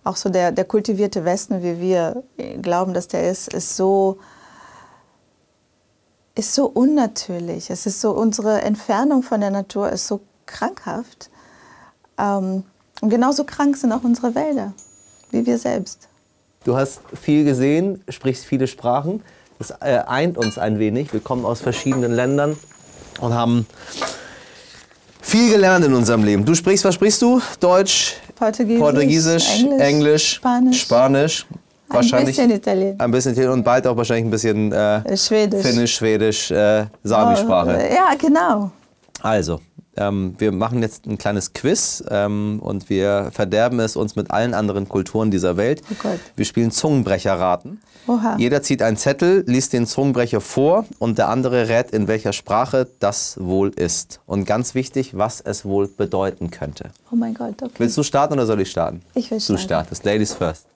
Auch 0.04 0.16
so 0.16 0.28
der, 0.28 0.52
der 0.52 0.64
kultivierte 0.66 1.24
Westen, 1.24 1.64
wie 1.64 1.80
wir 1.80 2.22
glauben, 2.62 2.94
dass 2.94 3.08
der 3.08 3.28
ist, 3.28 3.52
ist 3.52 3.76
so, 3.76 4.18
ist 6.40 6.54
so 6.54 6.66
unnatürlich. 6.66 7.70
Es 7.70 7.86
ist 7.86 8.00
so, 8.00 8.12
unsere 8.12 8.62
Entfernung 8.62 9.22
von 9.22 9.40
der 9.40 9.50
Natur 9.50 9.90
ist 9.90 10.06
so 10.06 10.20
krankhaft. 10.46 11.30
Ähm, 12.18 12.64
und 13.00 13.10
genauso 13.10 13.44
krank 13.44 13.76
sind 13.76 13.92
auch 13.92 14.04
unsere 14.04 14.34
Wälder 14.34 14.72
wie 15.30 15.46
wir 15.46 15.58
selbst. 15.58 16.08
Du 16.64 16.76
hast 16.76 17.00
viel 17.20 17.44
gesehen, 17.44 18.02
sprichst 18.08 18.44
viele 18.44 18.66
Sprachen. 18.66 19.22
Das 19.58 19.70
äh, 19.80 20.02
eint 20.06 20.38
uns 20.38 20.58
ein 20.58 20.78
wenig. 20.78 21.12
Wir 21.12 21.20
kommen 21.20 21.44
aus 21.44 21.60
verschiedenen 21.60 22.12
Ländern 22.12 22.56
und 23.20 23.34
haben 23.34 23.66
viel 25.20 25.50
gelernt 25.50 25.84
in 25.84 25.94
unserem 25.94 26.24
Leben. 26.24 26.44
Du 26.44 26.54
sprichst, 26.54 26.84
was 26.84 26.94
sprichst 26.94 27.22
du? 27.22 27.40
Deutsch, 27.60 28.16
Portugiesisch, 28.34 28.80
Portugiesisch 28.80 29.60
Englisch, 29.60 29.80
Englisch, 29.80 30.34
Spanisch, 30.34 30.80
Spanisch 30.80 31.46
wahrscheinlich 31.90 32.40
ein 32.40 32.48
bisschen 32.48 32.58
Italienisch. 32.58 33.00
Ein 33.00 33.10
bisschen 33.10 33.32
Italienisch 33.32 33.56
und 33.58 33.64
bald 33.64 33.86
auch 33.86 33.96
wahrscheinlich 33.96 34.26
ein 34.26 34.30
bisschen 34.30 34.72
äh, 34.72 35.16
Schwedisch. 35.16 35.62
Finnisch, 35.62 35.94
Schwedisch, 35.94 36.50
äh, 36.50 36.86
Sami-Sprache. 37.02 37.78
Oh, 37.78 37.94
ja, 37.94 38.14
genau. 38.18 38.70
Also, 39.22 39.60
ähm, 40.00 40.34
wir 40.38 40.50
machen 40.50 40.82
jetzt 40.82 41.06
ein 41.06 41.18
kleines 41.18 41.52
Quiz 41.52 42.02
ähm, 42.08 42.58
und 42.62 42.88
wir 42.88 43.30
verderben 43.32 43.78
es 43.80 43.96
uns 43.96 44.16
mit 44.16 44.30
allen 44.30 44.54
anderen 44.54 44.88
Kulturen 44.88 45.30
dieser 45.30 45.56
Welt. 45.56 45.82
Oh 45.90 45.94
Gott. 46.02 46.18
Wir 46.36 46.46
spielen 46.46 46.70
Zungenbrecherraten. 46.70 47.80
Oha. 48.06 48.36
Jeder 48.38 48.62
zieht 48.62 48.82
einen 48.82 48.96
Zettel, 48.96 49.44
liest 49.46 49.74
den 49.74 49.86
Zungenbrecher 49.86 50.40
vor 50.40 50.86
und 50.98 51.18
der 51.18 51.28
andere 51.28 51.68
rät, 51.68 51.90
in 51.90 52.08
welcher 52.08 52.32
Sprache 52.32 52.88
das 52.98 53.36
wohl 53.38 53.68
ist. 53.68 54.20
Und 54.26 54.46
ganz 54.46 54.74
wichtig, 54.74 55.16
was 55.16 55.42
es 55.42 55.66
wohl 55.66 55.86
bedeuten 55.86 56.50
könnte. 56.50 56.90
Oh 57.12 57.16
mein 57.16 57.34
Gott, 57.34 57.62
okay. 57.62 57.74
Willst 57.76 57.98
du 57.98 58.02
starten 58.02 58.34
oder 58.34 58.46
soll 58.46 58.60
ich 58.62 58.70
starten? 58.70 59.02
Ich 59.14 59.30
will 59.30 59.38
starten. 59.38 59.60
Du 59.60 59.62
startest. 59.62 60.04
Ladies 60.04 60.32
first. 60.32 60.66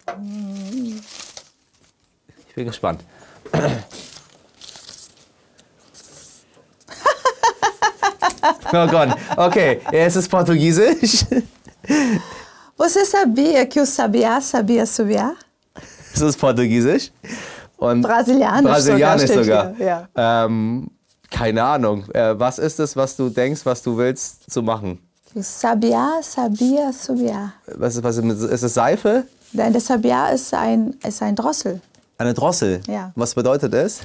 Ich 2.49 2.55
bin 2.55 2.67
gespannt. 2.67 3.01
Oh 8.73 8.87
Gott. 8.87 9.09
Okay, 9.37 9.81
es 9.93 10.17
ist 10.17 10.29
Portugiesisch. 10.29 11.25
Você 12.77 13.05
sabia 13.05 13.67
que 13.67 13.81
o 13.81 13.87
sabiá 13.87 14.41
sabia 14.41 14.85
subiar? 14.85 15.35
Es 16.13 16.21
ist 16.21 16.39
Portugiesisch. 16.39 17.13
Und 17.77 18.03
Brasilianisch, 18.03 18.71
Brasilianisch 18.71 19.31
sogar. 19.31 19.75
sogar. 19.75 19.75
Ja. 19.79 20.09
Ähm, 20.47 20.91
keine 21.31 21.63
Ahnung. 21.63 22.05
Äh, 22.13 22.39
was 22.39 22.59
ist 22.59 22.81
es, 22.81 22.97
was 22.97 23.17
du 23.17 23.29
denkst, 23.29 23.61
was 23.65 23.83
du 23.83 23.97
willst 23.97 24.51
zu 24.51 24.63
machen? 24.63 24.99
Sabiá 25.35 26.23
sabia 26.23 26.93
subiar. 26.93 27.55
Was 27.67 27.97
ist, 27.97 28.05
was 28.05 28.17
ist, 28.19 28.43
ist 28.43 28.63
es 28.63 28.75
Seife? 28.75 29.25
Nein, 29.53 29.73
der 29.73 29.83
Sabiá 29.83 30.29
ist 30.33 30.53
ein, 30.55 30.95
ist 31.07 31.23
ein 31.23 31.35
Drossel. 31.35 31.81
Eine 32.19 32.35
Drossel? 32.35 32.81
Ja. 32.87 33.13
Was 33.17 33.35
bedeutet 33.35 33.75
es? 33.75 34.01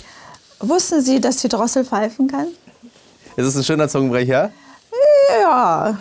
Wussten 0.60 1.02
Sie, 1.02 1.20
dass 1.22 1.38
die 1.38 1.48
Drossel 1.48 1.86
pfeifen 1.86 2.28
kann? 2.28 2.48
Ist 3.40 3.46
es 3.48 3.56
ein 3.56 3.64
schöner 3.64 3.88
Zungenbrecher? 3.88 4.52
Ja. 5.42 5.98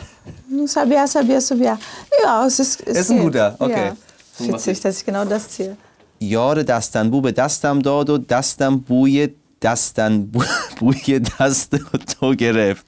Sabiá, 0.67 1.07
sabia, 1.07 1.41
subiar. 1.41 1.79
Ja, 2.23 2.45
es 2.47 2.59
ist. 2.59 2.81
Es 2.87 2.99
Ist 2.99 3.11
ein 3.13 3.21
guter, 3.21 3.55
okay. 3.61 3.93
Ja. 4.41 4.47
Witzig, 4.53 4.81
dass 4.81 4.99
ich 4.99 5.07
genau 5.07 5.25
das 5.25 5.49
ziehe. 5.49 5.77
Jorde 6.19 6.65
dastan 6.65 7.11
bube 7.13 7.33
dastam 7.33 7.81
dodo 7.81 8.19
dastam 8.19 8.83
buje 8.83 9.35
dastan 9.61 10.27
bu- 10.33 10.43
buje 10.81 11.21
dasto 11.21 11.79
to 12.19 12.35
gereft. 12.37 12.85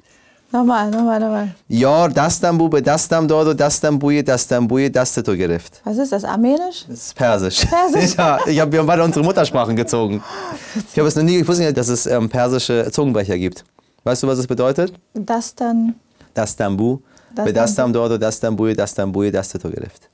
Nochmal, 0.52 0.90
nochmal, 0.90 1.20
nochmal. 1.20 1.54
Jor 1.68 2.08
dastam 2.08 2.58
bube 2.58 2.82
dastam 2.82 3.28
dodo 3.28 3.54
dastam 3.54 3.96
buje 4.00 4.24
dastam 4.24 4.66
buje 4.66 4.90
dasto 4.90 5.22
to 5.22 5.36
gereft. 5.36 5.80
Was 5.84 5.96
ist 5.98 6.10
das? 6.10 6.24
Armenisch? 6.24 6.86
Das 6.88 6.98
ist 7.06 7.14
Persisch. 7.14 7.64
Persisch? 7.66 8.16
ja, 8.16 8.38
ich 8.46 8.58
hab, 8.58 8.72
wir 8.72 8.80
haben 8.80 8.86
beide 8.88 9.04
unsere 9.04 9.24
Muttersprachen 9.24 9.76
gezogen. 9.76 10.20
Ich 10.92 10.98
habe 10.98 11.06
es 11.06 11.14
noch 11.14 11.22
nie 11.22 11.38
gewusst, 11.38 11.62
dass 11.76 11.88
es 11.88 12.06
ähm, 12.06 12.28
persische 12.28 12.90
Zungenbrecher 12.90 13.38
gibt. 13.38 13.64
Weißt 14.04 14.22
du, 14.22 14.26
was 14.26 14.46
bedeutet? 14.46 14.92
Das 15.14 15.54
dann. 15.54 15.94
Dastam 16.34 16.76
bu, 16.76 17.00
Dastam 17.34 17.44
be 17.44 17.52
dastam 17.52 17.92
dodo 17.92 18.18
dastam 18.18 18.56
buje 18.56 18.74
dastam 18.74 19.12
buje 19.12 19.30
dasto 19.30 19.58
to 19.58 19.68
gereft. 19.70 20.08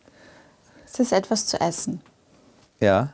Es 0.86 0.98
ist 0.98 1.12
etwas 1.12 1.46
zu 1.46 1.60
essen. 1.60 2.00
Ja, 2.80 3.10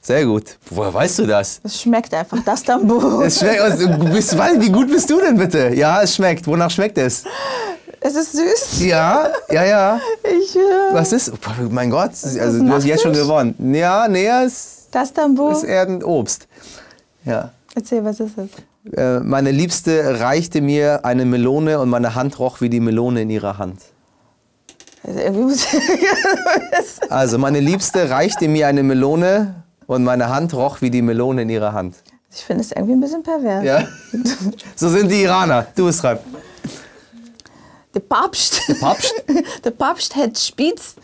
sehr 0.00 0.24
gut. 0.26 0.58
Woher 0.70 0.92
weißt 0.92 1.20
du 1.20 1.26
das? 1.26 1.60
Es 1.62 1.80
schmeckt 1.80 2.12
einfach. 2.12 2.38
Das 2.44 2.62
Buch. 2.64 3.22
Es 3.24 3.38
schmeckt, 3.38 3.60
also, 3.60 3.88
bist, 4.12 4.36
wie 4.36 4.70
gut 4.70 4.88
bist 4.88 5.08
du 5.08 5.20
denn 5.20 5.36
bitte? 5.38 5.74
Ja, 5.74 6.02
es 6.02 6.14
schmeckt. 6.16 6.46
Wonach 6.46 6.70
schmeckt 6.70 6.98
es? 6.98 7.24
Es 8.00 8.16
ist 8.16 8.32
süß. 8.32 8.84
Ja, 8.84 9.30
ja, 9.48 9.64
ja. 9.64 10.00
Ich, 10.24 10.56
äh, 10.56 10.60
Was 10.92 11.12
ist? 11.12 11.30
Oh, 11.30 11.62
mein 11.70 11.88
Gott, 11.90 12.10
also 12.10 12.58
du 12.64 12.68
hast 12.72 12.84
jetzt 12.84 13.02
schon 13.02 13.12
gewonnen. 13.12 13.54
Ja, 13.74 14.08
nee, 14.08 14.26
es 14.26 14.88
das 14.90 15.12
Buch. 15.12 15.52
ist 15.52 15.64
eher 15.64 15.82
ein 15.82 16.02
Obst. 16.02 16.48
Ja. 17.24 17.50
Erzähl, 17.74 18.04
was 18.04 18.18
ist 18.20 18.36
es? 18.36 18.50
Äh, 18.96 19.20
Meine 19.20 19.50
Liebste 19.52 20.20
reichte 20.20 20.60
mir 20.60 21.04
eine 21.04 21.24
Melone 21.24 21.78
und 21.78 21.88
meine 21.88 22.14
Hand 22.14 22.38
roch 22.38 22.60
wie 22.60 22.68
die 22.68 22.80
Melone 22.80 23.22
in 23.22 23.30
ihrer 23.30 23.58
Hand. 23.58 23.80
Also 25.04 25.48
Also 27.08 27.38
meine 27.38 27.60
Liebste 27.60 28.08
reichte 28.10 28.48
mir 28.48 28.66
eine 28.68 28.82
Melone 28.82 29.62
und 29.86 30.04
meine 30.04 30.28
Hand 30.28 30.54
roch 30.54 30.80
wie 30.80 30.90
die 30.90 31.02
Melone 31.02 31.42
in 31.42 31.50
ihrer 31.50 31.72
Hand. 31.72 31.96
ich 32.32 32.42
finde 32.44 32.62
es 32.62 32.72
irgendwie 32.72 32.94
ein 32.94 33.00
bisschen 33.00 33.22
pervers. 33.22 33.64
Ja. 33.64 33.86
So 34.76 34.88
sind 34.88 35.10
die 35.10 35.22
Iraner. 35.22 35.66
Du 35.74 35.86
bist 35.86 36.02
dran. 36.02 36.18
Der 37.94 38.00
Papst. 38.00 38.62
Der 38.68 38.74
Papst? 38.74 39.12
Der 39.64 39.70
Papst 39.70 40.16
hat 40.16 40.38
Spitz, 40.38 40.94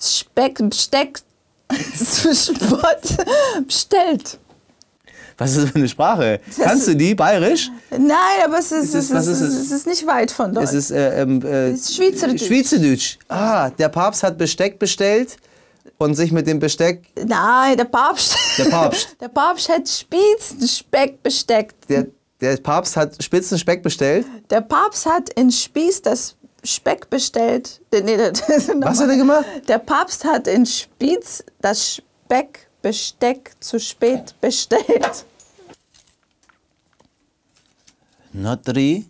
Speck, 0.00 0.58
Besteck, 0.68 1.20
Spott 1.72 3.26
bestellt. 3.66 4.38
Was 5.38 5.52
ist 5.56 5.62
das 5.64 5.70
für 5.70 5.76
eine 5.76 5.88
Sprache? 5.88 6.40
Kannst 6.60 6.88
du 6.88 6.94
die? 6.94 7.14
Bayerisch? 7.14 7.70
Nein, 7.90 8.10
aber 8.44 8.58
es 8.58 8.72
ist, 8.72 8.86
Ist 8.86 8.94
es- 8.94 9.04
es 9.10 9.14
was 9.14 9.26
ist, 9.26 9.40
ist 9.40 9.54
es? 9.54 9.60
es 9.66 9.72
ist 9.72 9.86
nicht 9.86 10.06
weit 10.06 10.30
von 10.30 10.52
dort. 10.52 10.64
Es 10.66 10.72
ist, 10.74 10.90
äh, 10.90 11.22
ähm, 11.22 11.42
äh, 11.44 11.70
Es 11.70 11.80
ist 11.90 11.96
Schweizerdeutsch. 11.96 12.46
Schweizerdeutsch. 12.46 13.18
Ah, 13.28 13.70
der 13.70 13.88
Papst 13.88 14.22
hat 14.22 14.38
Besteck 14.38 14.78
bestellt 14.78 15.36
und 15.98 16.14
sich 16.14 16.32
mit 16.32 16.46
dem 16.46 16.58
Besteck. 16.58 17.02
Nein, 17.26 17.76
der 17.76 17.84
Papst. 17.84 18.36
Der 18.58 18.64
Papst. 18.64 19.08
Der 19.20 19.28
Papst 19.28 19.68
hat 19.68 19.88
Spitz, 19.88 20.54
Speck 20.78 21.22
besteckt. 21.22 21.88
Der, 21.88 22.06
der 22.40 22.56
Papst 22.56 22.96
hat 22.96 23.22
spitzen 23.22 23.58
Speck 23.58 23.82
bestellt. 23.82 24.26
Der 24.50 24.60
Papst 24.60 25.06
hat 25.06 25.28
in 25.30 25.50
Spieß 25.50 26.02
das 26.02 26.34
Speck 26.64 27.08
bestellt. 27.10 27.80
Nee, 27.92 28.16
das- 28.16 28.42
Was 28.80 29.00
hat 29.00 29.08
er 29.10 29.16
gemacht? 29.16 29.44
Der 29.68 29.78
Papst 29.78 30.24
hat 30.24 30.46
in 30.48 30.66
Spieß 30.66 31.44
das 31.60 32.00
Speckbesteck 32.82 33.52
zu 33.60 33.78
spät 33.78 34.34
bestellt. 34.40 35.24
Notri 38.32 39.04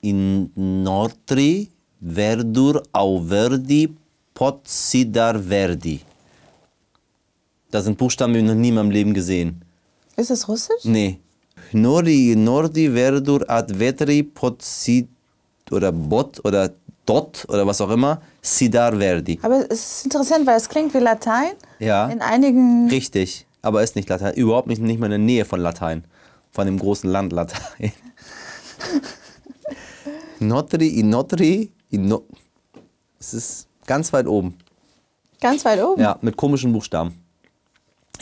in 0.00 0.50
Notri 0.54 1.68
Verdur 2.00 2.82
au 2.92 3.20
Verdi 3.20 3.88
Potsidar 4.32 5.40
Verdi. 5.40 6.00
Das 7.70 7.84
sind 7.84 7.98
Buchstaben, 7.98 8.32
die 8.32 8.40
ich 8.40 8.44
noch 8.44 8.54
nie 8.54 8.68
in 8.68 8.74
meinem 8.74 8.90
Leben 8.90 9.12
gesehen. 9.12 9.62
Ist 10.16 10.30
es 10.30 10.46
Russisch? 10.46 10.84
Nee. 10.84 11.18
Nori, 11.72 12.36
Nordi, 12.36 12.88
Verdur, 12.90 13.44
ad 13.50 13.76
vetri, 13.76 14.22
Potsid 14.22 15.08
oder 15.72 15.90
Bot 15.90 16.44
oder 16.44 16.72
Dot 17.04 17.44
oder 17.48 17.66
was 17.66 17.80
auch 17.80 17.90
immer, 17.90 18.22
Sidar 18.46 18.96
Verdi. 18.96 19.40
Aber 19.42 19.70
es 19.70 19.98
ist 19.98 20.04
interessant, 20.04 20.46
weil 20.46 20.56
es 20.56 20.68
klingt 20.68 20.94
wie 20.94 20.98
Latein. 20.98 21.52
Ja. 21.80 22.06
In 22.06 22.22
einigen. 22.22 22.88
Richtig, 22.88 23.44
aber 23.60 23.82
ist 23.82 23.96
nicht 23.96 24.08
Latein. 24.08 24.34
Überhaupt 24.34 24.68
nicht, 24.68 24.80
nicht 24.80 25.00
mal 25.00 25.06
in 25.06 25.10
der 25.10 25.18
Nähe 25.18 25.44
von 25.44 25.60
Latein. 25.60 26.04
Von 26.52 26.66
dem 26.66 26.78
großen 26.78 27.10
Land 27.10 27.32
Latein. 27.32 27.92
Notri, 30.38 30.88
in 30.88 31.10
Notri, 31.10 31.72
in 31.90 32.06
no 32.06 32.22
Es 33.18 33.34
ist 33.34 33.66
ganz 33.84 34.12
weit 34.12 34.28
oben. 34.28 34.56
Ganz 35.40 35.64
weit 35.64 35.82
oben. 35.82 36.00
Ja, 36.00 36.16
mit 36.22 36.36
komischen 36.36 36.72
Buchstaben. 36.72 37.20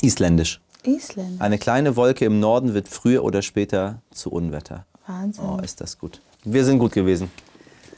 Isländisch. 0.00 0.60
Island. 0.84 1.40
Eine 1.40 1.58
kleine 1.58 1.96
Wolke 1.96 2.24
im 2.24 2.40
Norden 2.40 2.72
wird 2.72 2.88
früher 2.88 3.24
oder 3.24 3.42
später 3.42 4.00
zu 4.10 4.30
Unwetter. 4.30 4.86
Wahnsinn. 5.06 5.44
Oh, 5.44 5.60
ist 5.62 5.80
das 5.80 5.98
gut. 5.98 6.20
Wir 6.44 6.64
sind 6.64 6.78
gut 6.78 6.92
gewesen. 6.92 7.30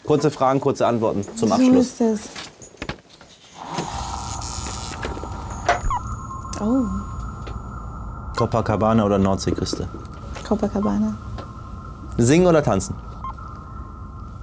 Kurze 0.06 0.30
Fragen, 0.30 0.60
kurze 0.60 0.86
Antworten 0.86 1.24
zum 1.36 1.48
so 1.48 1.54
Abschluss. 1.54 1.86
ist 1.86 2.00
es. 2.00 2.20
Oh, 6.60 6.84
Copacabana 8.36 9.04
oder 9.04 9.18
Nordseeküste? 9.18 9.88
Copacabana. 10.46 11.14
Singen 12.18 12.46
oder 12.46 12.62
tanzen? 12.62 12.94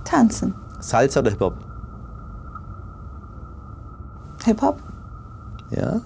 Tanzen. 0.03 0.53
Salsa 0.79 1.21
oder 1.21 1.31
Hip-Hop? 1.31 1.53
Hip-Hop. 4.45 4.79
Ja? 5.71 6.01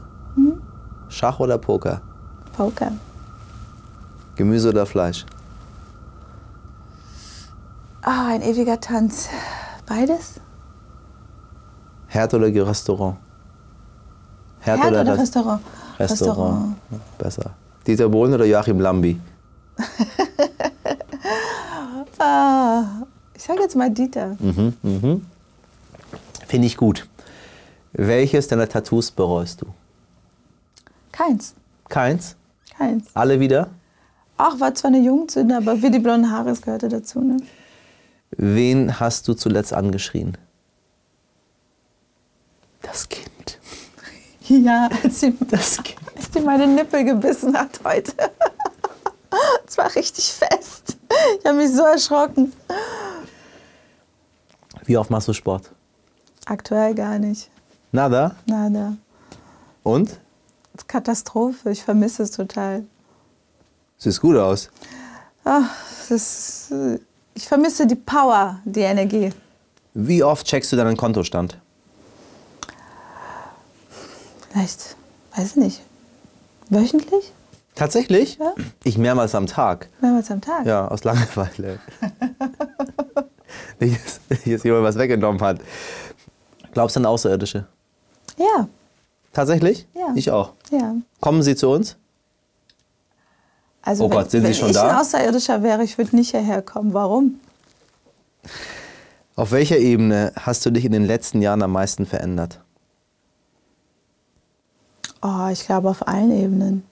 Schach 1.09 1.39
oder 1.39 1.57
Poker? 1.57 2.01
Poker. 2.55 2.91
Gemüse 4.35 4.69
oder 4.69 4.85
Fleisch? 4.85 5.25
Ah, 8.09 8.27
ein 8.29 8.41
ewiger 8.41 8.79
Tanz. 8.79 9.27
Beides? 9.85 10.35
Herd 12.07 12.33
oder 12.33 12.47
Restaurant? 12.65 13.17
Herd 14.61 14.79
oder, 14.85 15.05
Res- 15.05 15.19
Restaurant? 15.19 15.61
Restaurant. 15.99 16.75
Ja, 16.89 16.97
Besser. 17.17 17.51
Dieter 17.85 18.07
Bohlen 18.07 18.33
oder 18.33 18.45
Joachim 18.45 18.79
Lambi? 18.79 19.19
Ah, 22.19 22.83
ich 23.35 23.43
sage 23.43 23.59
jetzt 23.61 23.75
mal 23.75 23.91
Dieter. 23.91 24.35
Mhm. 24.39 25.21
Finde 26.47 26.65
ich 26.67 26.75
gut. 26.75 27.07
Welches 27.93 28.47
deiner 28.47 28.67
Tattoos 28.67 29.11
bereust 29.11 29.61
du? 29.61 29.67
Keins. 31.11 31.53
Keins? 31.89 32.35
Keins. 32.75 33.05
Alle 33.13 33.39
wieder? 33.39 33.69
Ach, 34.37 34.59
war 34.59 34.73
zwar 34.73 34.89
eine 34.89 34.99
Jugendsünde, 34.99 35.57
aber 35.57 35.79
wie 35.81 35.91
die 35.91 35.99
blonden 35.99 36.31
Haare, 36.31 36.49
es 36.49 36.61
gehörte 36.63 36.89
dazu. 36.89 37.19
Ne? 37.21 37.37
Wen 38.31 38.99
hast 38.99 39.27
du 39.27 39.33
zuletzt 39.33 39.73
angeschrien? 39.73 40.37
Das 42.81 43.07
Kind. 43.09 43.27
Ja, 44.49 44.87
als 45.03 45.19
sie, 45.19 45.33
Das 45.49 45.83
Kind. 45.83 45.99
als 46.15 46.29
sie 46.31 46.39
meine 46.39 46.65
Nippel 46.67 47.03
gebissen 47.03 47.55
hat 47.57 47.79
heute. 47.83 48.13
Es 49.67 49.77
war 49.77 49.93
richtig 49.93 50.31
fest. 50.33 50.95
Ich 51.39 51.45
habe 51.45 51.57
mich 51.57 51.71
so 51.71 51.83
erschrocken. 51.83 52.53
Wie 54.85 54.97
oft 54.97 55.09
machst 55.09 55.27
du 55.27 55.33
Sport? 55.33 55.69
Aktuell 56.45 56.95
gar 56.95 57.19
nicht. 57.19 57.51
Nada? 57.91 58.35
Nada. 58.45 58.95
Und? 59.83 60.17
Katastrophe. 60.87 61.71
Ich 61.71 61.83
vermisse 61.83 62.23
es 62.23 62.31
total. 62.31 62.85
Sieht 63.97 64.19
gut 64.21 64.37
aus. 64.37 64.69
Ach, 65.43 65.69
das 66.07 66.69
ist, 66.69 66.71
äh, 66.71 66.99
ich 67.37 67.47
vermisse 67.47 67.85
die 67.85 67.95
Power, 67.95 68.59
die 68.65 68.81
Energie. 68.81 69.31
Wie 69.93 70.23
oft 70.23 70.45
checkst 70.47 70.71
du 70.71 70.75
deinen 70.75 70.97
Kontostand? 70.97 71.59
Vielleicht, 74.49 74.95
weiß 75.35 75.51
ich 75.51 75.55
nicht, 75.55 75.81
wöchentlich? 76.69 77.31
Tatsächlich? 77.75 78.37
Ja. 78.39 78.55
Ich 78.83 78.97
mehrmals 78.97 79.35
am 79.35 79.45
Tag. 79.45 79.87
Mehrmals 80.01 80.31
am 80.31 80.41
Tag? 80.41 80.65
Ja, 80.65 80.87
aus 80.87 81.03
Langeweile. 81.03 81.79
nicht, 83.79 83.99
dass 84.03 84.43
dass 84.43 84.63
jemand 84.63 84.83
was 84.83 84.97
weggenommen 84.97 85.39
hat. 85.41 85.59
Glaubst 86.71 86.95
du 86.95 87.01
an 87.01 87.05
Außerirdische? 87.05 87.67
Ja, 88.37 88.67
Tatsächlich? 89.31 89.87
Ja. 89.93 90.13
Ich 90.15 90.31
auch. 90.31 90.53
ja. 90.71 90.95
Kommen 91.19 91.43
sie 91.43 91.55
zu 91.55 91.69
uns? 91.69 91.97
Also 93.87 94.03
Oh 94.03 94.09
wenn, 94.09 94.17
Gott, 94.17 94.31
sind 94.31 94.41
Sie 94.41 94.47
wenn 94.47 94.53
schon 94.53 94.69
ich 94.69 94.75
da? 94.75 94.89
ein 94.89 94.95
Außerirdischer 94.97 95.63
wäre, 95.63 95.81
ich 95.81 95.97
würde 95.97 96.13
nicht 96.17 96.31
hierher 96.31 96.61
kommen. 96.61 96.93
Warum? 96.93 97.39
Auf 99.37 99.51
welcher 99.51 99.77
Ebene 99.77 100.33
hast 100.35 100.65
du 100.65 100.71
dich 100.71 100.83
in 100.83 100.91
den 100.91 101.05
letzten 101.05 101.41
Jahren 101.41 101.61
am 101.61 101.71
meisten 101.71 102.05
verändert? 102.05 102.59
Oh, 105.21 105.47
ich 105.49 105.65
glaube 105.65 105.89
auf 105.89 106.05
allen 106.05 106.31
Ebenen. 106.31 106.83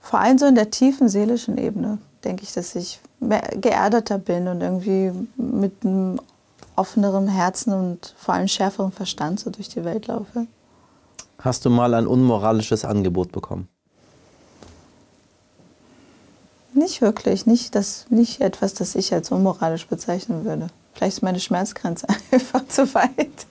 Vor 0.00 0.20
allem 0.20 0.38
so 0.38 0.46
in 0.46 0.54
der 0.54 0.70
tiefen 0.70 1.10
seelischen 1.10 1.58
Ebene 1.58 1.98
denke 2.24 2.44
ich, 2.44 2.54
dass 2.54 2.74
ich 2.74 2.98
mehr 3.20 3.42
geerdeter 3.60 4.16
bin 4.16 4.48
und 4.48 4.62
irgendwie 4.62 5.12
mit 5.36 5.84
einem 5.84 6.18
offenerem 6.76 7.28
Herzen 7.28 7.74
und 7.74 8.14
vor 8.16 8.32
allem 8.34 8.48
schärferem 8.48 8.90
Verstand 8.92 9.38
so 9.40 9.50
durch 9.50 9.68
die 9.68 9.84
Welt 9.84 10.06
laufe. 10.06 10.46
Hast 11.38 11.66
du 11.66 11.70
mal 11.70 11.92
ein 11.92 12.06
unmoralisches 12.06 12.86
Angebot 12.86 13.32
bekommen? 13.32 13.68
Nicht 16.72 17.00
wirklich, 17.00 17.46
nicht, 17.46 17.74
das, 17.74 18.06
nicht 18.10 18.40
etwas, 18.40 18.74
das 18.74 18.94
ich 18.94 19.12
als 19.12 19.30
unmoralisch 19.30 19.86
bezeichnen 19.86 20.44
würde. 20.44 20.68
Vielleicht 20.94 21.16
ist 21.16 21.22
meine 21.22 21.40
Schmerzgrenze 21.40 22.06
einfach 22.30 22.66
zu 22.68 22.92
weit. 22.94 23.46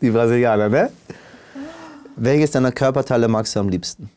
Die 0.00 0.10
Brasilianer, 0.10 0.68
ne? 0.68 0.90
Welches 2.16 2.50
deiner 2.50 2.72
Körperteile 2.72 3.26
magst 3.28 3.56
du 3.56 3.60
am 3.60 3.68
liebsten? 3.68 4.10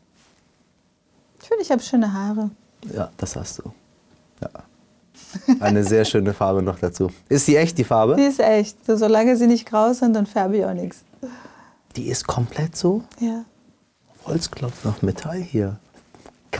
Ich 1.40 1.48
finde, 1.48 1.62
ich 1.62 1.70
habe 1.70 1.82
schöne 1.82 2.12
Haare. 2.12 2.50
Ja, 2.92 3.10
das 3.16 3.36
hast 3.36 3.58
du. 3.58 3.72
Ja. 4.42 4.50
Eine 5.60 5.84
sehr 5.84 6.04
schöne 6.04 6.34
Farbe 6.34 6.62
noch 6.62 6.78
dazu. 6.78 7.10
Ist 7.28 7.46
die 7.48 7.56
echt, 7.56 7.78
die 7.78 7.84
Farbe? 7.84 8.16
Die 8.16 8.22
ist 8.22 8.40
echt. 8.40 8.84
So, 8.86 8.96
solange 8.96 9.36
sie 9.36 9.46
nicht 9.46 9.66
grau 9.66 9.92
sind, 9.92 10.14
dann 10.14 10.26
färbe 10.26 10.58
ich 10.58 10.64
auch 10.64 10.74
nichts. 10.74 11.04
Die 11.96 12.08
ist 12.08 12.26
komplett 12.26 12.76
so? 12.76 13.02
Ja. 13.20 13.44
Holzklopf 14.26 14.84
noch 14.84 15.02
Metall 15.02 15.38
hier. 15.38 15.78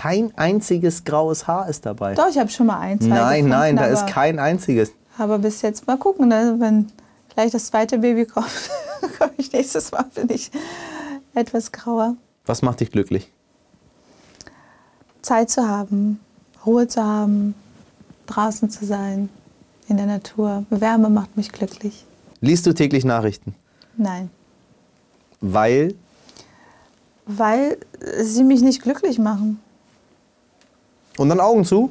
Kein 0.07 0.33
einziges 0.37 1.03
graues 1.03 1.49
Haar 1.49 1.69
ist 1.69 1.85
dabei. 1.85 2.15
Doch, 2.15 2.29
ich 2.29 2.39
habe 2.39 2.49
schon 2.49 2.69
mal 2.69 2.79
eins. 2.79 3.05
Nein, 3.05 3.49
nein, 3.49 3.75
da 3.75 3.87
ist 3.87 4.07
kein 4.07 4.39
einziges. 4.39 4.93
Aber 5.19 5.41
bis 5.41 5.63
jetzt 5.63 5.89
mal 5.89 5.97
gucken, 5.97 6.29
ne? 6.29 6.55
wenn 6.59 6.93
gleich 7.35 7.51
das 7.51 7.67
zweite 7.67 7.99
Baby 7.99 8.25
kommt, 8.33 8.47
komme 9.19 9.33
ich 9.37 9.53
nächstes 9.53 9.91
Mal, 9.91 10.05
bin 10.15 10.31
ich 10.31 10.53
etwas 11.35 11.73
grauer. 11.73 12.15
Was 12.45 12.63
macht 12.63 12.79
dich 12.79 12.93
glücklich? 12.93 13.33
Zeit 15.23 15.51
zu 15.51 15.69
haben, 15.69 16.21
Ruhe 16.65 16.87
zu 16.87 17.03
haben, 17.03 17.57
draußen 18.27 18.71
zu 18.71 18.87
sein, 18.87 19.29
in 19.89 19.97
der 19.97 20.07
Natur. 20.07 20.67
Wärme 20.71 21.11
macht 21.11 21.37
mich 21.37 21.51
glücklich. 21.51 22.05
Liest 22.41 22.65
du 22.65 22.73
täglich 22.73 23.05
Nachrichten? 23.05 23.57
Nein. 23.97 24.31
Weil? 25.41 25.97
Weil 27.27 27.79
sie 28.23 28.45
mich 28.45 28.61
nicht 28.61 28.85
glücklich 28.85 29.19
machen. 29.19 29.61
Und 31.17 31.29
dann 31.29 31.41
Augen 31.41 31.65
zu? 31.65 31.91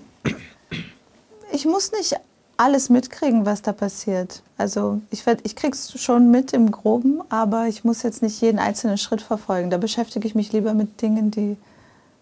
Ich 1.51 1.65
muss 1.65 1.91
nicht 1.91 2.15
alles 2.57 2.89
mitkriegen, 2.89 3.45
was 3.45 3.61
da 3.61 3.73
passiert. 3.73 4.41
Also 4.57 5.01
ich, 5.09 5.25
werd, 5.25 5.41
ich 5.43 5.55
krieg's 5.55 5.99
schon 5.99 6.31
mit 6.31 6.53
im 6.53 6.71
Groben, 6.71 7.21
aber 7.29 7.67
ich 7.67 7.83
muss 7.83 8.03
jetzt 8.03 8.21
nicht 8.21 8.39
jeden 8.41 8.59
einzelnen 8.59 8.97
Schritt 8.97 9.21
verfolgen. 9.21 9.69
Da 9.69 9.77
beschäftige 9.77 10.27
ich 10.27 10.35
mich 10.35 10.53
lieber 10.53 10.73
mit 10.73 11.01
Dingen, 11.01 11.31
die 11.31 11.57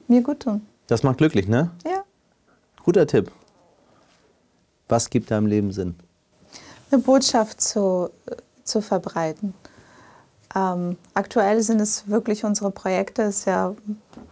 mir 0.07 0.21
gut 0.21 0.41
tun. 0.41 0.65
Das 0.87 1.03
macht 1.03 1.17
glücklich, 1.17 1.47
ne? 1.47 1.71
Ja. 1.85 2.03
Guter 2.83 3.07
Tipp. 3.07 3.31
Was 4.89 5.09
gibt 5.09 5.31
deinem 5.31 5.47
Leben 5.47 5.71
Sinn? 5.71 5.95
Eine 6.91 7.01
Botschaft 7.01 7.61
zu, 7.61 8.09
zu 8.63 8.81
verbreiten. 8.81 9.53
Ähm, 10.55 10.97
aktuell 11.13 11.61
sind 11.63 11.79
es 11.79 12.07
wirklich 12.07 12.43
unsere 12.43 12.71
Projekte. 12.71 13.23
Ist 13.23 13.45
ja, 13.45 13.73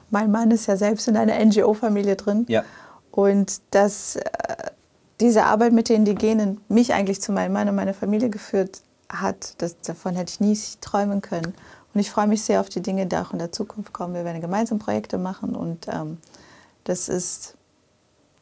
mein 0.10 0.32
Mann 0.32 0.52
ist 0.52 0.68
ja 0.68 0.78
selbst 0.78 1.08
in 1.08 1.18
einer 1.18 1.44
NGO-Familie 1.44 2.16
drin. 2.16 2.46
Ja. 2.48 2.64
Und 3.12 3.62
das, 3.72 4.18
äh, 4.18 4.22
diese 5.20 5.46
Arbeit 5.46 5.74
mit 5.74 5.90
den 5.90 5.98
Indigenen 5.98 6.62
mich 6.70 6.94
eigentlich 6.94 7.22
zu 7.22 7.32
meinem 7.32 7.54
Mann 7.54 7.70
und 7.70 7.76
meiner 7.76 7.94
Familie 7.94 8.30
geführt 8.30 8.82
hat, 9.10 9.62
das, 9.62 9.80
davon 9.82 10.16
hätte 10.16 10.32
ich 10.32 10.40
nie 10.40 10.58
träumen 10.80 11.22
können. 11.22 11.54
Und 11.94 12.00
ich 12.00 12.10
freue 12.10 12.28
mich 12.28 12.44
sehr 12.44 12.62
auf 12.62 12.70
die 12.70 12.82
Dinge, 12.82 13.06
die 13.06 13.18
auch 13.18 13.34
in 13.34 13.40
der 13.40 13.52
Zukunft 13.52 13.92
kommen. 13.92 14.14
Wir 14.14 14.24
werden 14.24 14.42
gemeinsam 14.42 14.80
Projekte 14.80 15.18
machen 15.18 15.56
und 15.56 15.88
ähm, 15.90 16.18
das 16.86 17.10
ist 17.10 17.56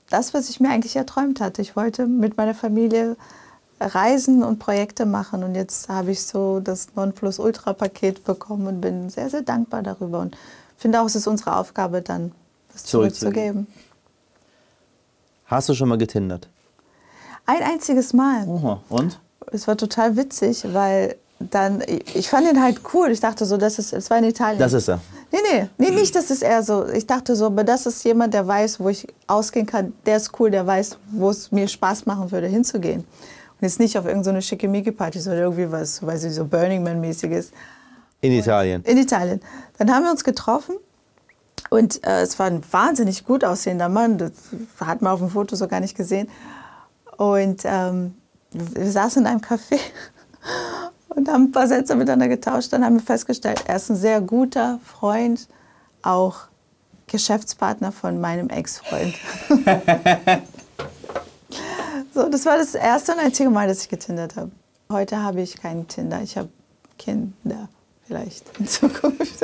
das, 0.09 0.33
was 0.33 0.49
ich 0.49 0.59
mir 0.59 0.69
eigentlich 0.69 0.95
erträumt 0.95 1.41
hatte. 1.41 1.61
Ich 1.61 1.75
wollte 1.75 2.05
mit 2.05 2.37
meiner 2.37 2.53
Familie 2.53 3.15
reisen 3.79 4.43
und 4.43 4.59
Projekte 4.59 5.05
machen 5.05 5.43
und 5.43 5.55
jetzt 5.55 5.89
habe 5.89 6.11
ich 6.11 6.23
so 6.23 6.59
das 6.59 6.87
Nonplusultra-Paket 6.95 8.23
bekommen 8.23 8.67
und 8.67 8.81
bin 8.81 9.09
sehr, 9.09 9.29
sehr 9.29 9.41
dankbar 9.41 9.83
darüber 9.83 10.19
und 10.19 10.37
finde 10.77 11.01
auch, 11.01 11.05
es 11.05 11.15
ist 11.15 11.27
unsere 11.27 11.55
Aufgabe, 11.55 12.01
dann 12.01 12.31
das 12.73 12.83
zurückzugeben. 12.83 13.67
Hast 15.45 15.69
du 15.69 15.73
schon 15.73 15.89
mal 15.89 15.97
getindert? 15.97 16.47
Ein 17.45 17.63
einziges 17.63 18.13
Mal. 18.13 18.47
Oha. 18.47 18.81
Und? 18.89 19.19
Es 19.51 19.67
war 19.67 19.75
total 19.75 20.15
witzig, 20.15 20.63
weil 20.71 21.15
dann, 21.39 21.81
ich 22.13 22.29
fand 22.29 22.47
ihn 22.47 22.61
halt 22.61 22.81
cool. 22.93 23.09
Ich 23.09 23.21
dachte 23.21 23.45
so, 23.45 23.57
das 23.57 23.79
ist, 23.79 23.93
es 23.93 24.09
war 24.09 24.19
in 24.19 24.25
Italien. 24.25 24.59
Das 24.59 24.73
ist 24.73 24.89
er. 24.89 24.99
Nee, 25.31 25.39
nee, 25.51 25.69
nee, 25.77 25.91
nicht, 25.91 26.13
das 26.15 26.29
ist 26.31 26.43
eher 26.43 26.63
so. 26.63 26.87
Ich 26.87 27.07
dachte 27.07 27.35
so, 27.35 27.47
aber 27.47 27.63
das 27.63 27.85
ist 27.85 28.03
jemand, 28.03 28.33
der 28.33 28.45
weiß, 28.45 28.79
wo 28.79 28.89
ich 28.89 29.07
ausgehen 29.27 29.65
kann. 29.65 29.93
Der 30.05 30.17
ist 30.17 30.39
cool, 30.39 30.51
der 30.51 30.67
weiß, 30.67 30.97
wo 31.11 31.29
es 31.29 31.51
mir 31.51 31.67
Spaß 31.67 32.05
machen 32.05 32.31
würde, 32.31 32.47
hinzugehen. 32.47 33.05
Und 33.59 33.65
jetzt 33.65 33.79
nicht 33.79 33.97
auf 33.97 34.05
irgendeine 34.05 34.41
so 34.41 34.47
Schickimicki-Party, 34.47 35.19
sondern 35.19 35.43
irgendwie 35.43 35.69
was, 35.71 36.05
weiß 36.05 36.23
ich, 36.23 36.33
so 36.33 36.45
Burning 36.45 36.81
Man-mäßiges. 36.81 37.51
In 38.21 38.31
Italien? 38.31 38.83
In 38.83 38.97
Italien. 38.97 39.41
Dann 39.77 39.91
haben 39.91 40.03
wir 40.03 40.11
uns 40.11 40.23
getroffen 40.23 40.75
und 41.69 42.05
äh, 42.05 42.21
es 42.21 42.39
war 42.39 42.47
ein 42.47 42.61
wahnsinnig 42.71 43.25
gut 43.25 43.43
aussehender 43.43 43.89
Mann. 43.89 44.17
Das 44.17 44.31
hat 44.79 45.01
man 45.01 45.13
auf 45.13 45.19
dem 45.19 45.29
Foto 45.29 45.55
so 45.55 45.67
gar 45.67 45.81
nicht 45.81 45.95
gesehen. 45.95 46.29
Und 47.17 47.61
ähm, 47.65 48.15
wir 48.51 48.91
saßen 48.91 49.23
in 49.23 49.27
einem 49.27 49.41
Café 49.41 49.79
und 51.09 51.27
haben 51.27 51.45
ein 51.45 51.51
paar 51.51 51.67
Sätze 51.67 51.95
miteinander 51.95 52.29
getauscht. 52.29 52.71
Dann 52.71 52.85
haben 52.85 52.95
wir 52.95 53.03
festgestellt, 53.03 53.63
er 53.67 53.75
ist 53.75 53.89
ein 53.89 53.97
sehr 53.97 54.21
guter 54.21 54.79
Freund, 54.85 55.47
auch 56.01 56.47
Geschäftspartner 57.07 57.91
von 57.91 58.21
meinem 58.21 58.49
Ex-Freund. 58.49 59.15
so, 62.19 62.29
das 62.29 62.45
war 62.45 62.57
das 62.57 62.75
erste 62.75 63.13
und 63.13 63.19
einzige 63.19 63.49
Mal, 63.49 63.67
dass 63.67 63.83
ich 63.83 63.89
getindert 63.89 64.35
habe. 64.35 64.51
Heute 64.91 65.23
habe 65.23 65.41
ich 65.41 65.55
keinen 65.55 65.87
Tinder. 65.87 66.21
Ich 66.21 66.37
habe 66.37 66.49
Kinder 66.97 67.69
vielleicht 68.05 68.45
in 68.59 68.67
Zukunft. 68.67 69.39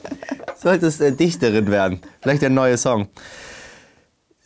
Solltest 0.56 1.00
äh, 1.00 1.12
Dichterin 1.12 1.66
werden. 1.66 2.00
Vielleicht 2.22 2.42
ein 2.44 2.54
neuer 2.54 2.78
Song. 2.78 3.08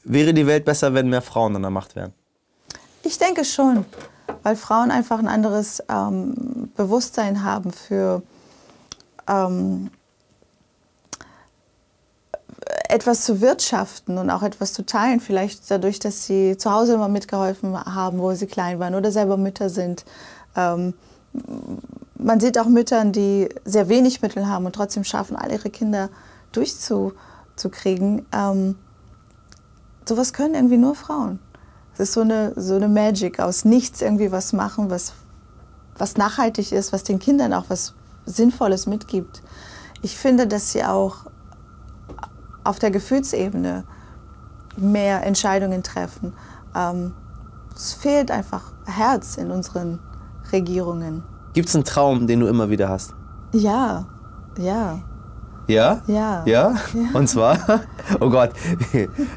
Wäre 0.03 0.35
die 0.35 0.47
Welt 0.47 0.65
besser, 0.65 0.93
wenn 0.95 1.09
mehr 1.09 1.23
Frauen 1.23 1.55
an 1.55 1.63
der 1.63 1.71
Macht 1.71 1.95
wären? 1.95 2.13
Ich 3.05 3.19
denke 3.19 3.45
schon, 3.45 3.85
weil 4.43 4.57
Frauen 4.57 4.91
einfach 4.91 5.21
ein 5.21 5.29
anderes 5.29 5.83
ähm, 5.89 6.73
Bewusstsein 6.75 7.45
haben 7.45 7.71
für 7.73 8.23
ähm, 9.29 9.91
etwas 12.89 13.25
zu 13.25 13.41
wirtschaften 13.41 14.19
und 14.19 14.31
auch 14.31 14.43
etwas 14.43 14.73
zu 14.73 14.85
teilen. 14.85 15.21
Vielleicht 15.21 15.71
dadurch, 15.71 15.99
dass 15.99 16.25
sie 16.25 16.57
zu 16.57 16.73
Hause 16.73 16.95
immer 16.95 17.09
mitgeholfen 17.09 17.79
haben, 17.79 18.19
wo 18.19 18.33
sie 18.33 18.47
klein 18.47 18.79
waren 18.81 18.95
oder 18.95 19.13
selber 19.13 19.37
Mütter 19.37 19.69
sind. 19.69 20.05
Ähm, 20.57 20.95
man 22.17 22.41
sieht 22.41 22.59
auch 22.59 22.67
Müttern, 22.67 23.13
die 23.13 23.49
sehr 23.65 23.89
wenig 23.89 24.23
Mittel 24.23 24.49
haben 24.49 24.67
und 24.67 24.75
trotzdem 24.75 25.05
schaffen, 25.05 25.37
all 25.37 25.53
ihre 25.53 25.71
Kinder 25.71 26.09
durchzukriegen. 26.53 28.27
Ähm, 28.33 28.77
sowas 30.07 30.33
können 30.33 30.55
irgendwie 30.55 30.79
nur 30.79 30.95
Frauen. 30.95 31.39
Es 31.93 32.01
ist 32.01 32.13
so 32.15 32.23
eine, 32.23 32.53
so 32.57 32.77
eine 32.77 32.89
Magic 32.89 33.39
aus 33.39 33.65
nichts 33.65 34.01
irgendwie 34.01 34.33
was 34.33 34.53
machen, 34.53 34.89
was, 34.89 35.13
was 35.97 36.17
nachhaltig 36.17 36.73
ist, 36.73 36.93
was 36.93 37.05
den 37.05 37.19
Kindern 37.19 37.53
auch 37.53 37.65
was 37.69 37.95
Sinnvolles 38.25 38.87
mitgibt. 38.87 39.43
Ich 40.01 40.17
finde, 40.17 40.47
dass 40.47 40.73
sie 40.73 40.85
auch 40.85 41.27
auf 42.69 42.79
der 42.79 42.91
Gefühlsebene 42.91 43.85
mehr 44.77 45.25
Entscheidungen 45.25 45.83
treffen. 45.83 46.35
Ähm, 46.77 47.15
es 47.75 47.95
fehlt 47.95 48.31
einfach 48.31 48.73
Herz 48.85 49.37
in 49.37 49.51
unseren 49.51 49.99
Regierungen. 50.53 51.23
Gibt 51.55 51.71
es 51.71 51.75
einen 51.75 51.85
Traum, 51.85 52.27
den 52.27 52.41
du 52.41 52.47
immer 52.47 52.69
wieder 52.69 52.91
hast? 52.91 53.15
Ja, 53.53 54.05
ja. 54.59 55.01
Ja? 55.67 56.03
Ja. 56.07 56.43
Ja? 56.47 56.75
Und 57.15 57.29
zwar? 57.29 57.59
Oh 58.21 58.31
Gott, 58.31 58.53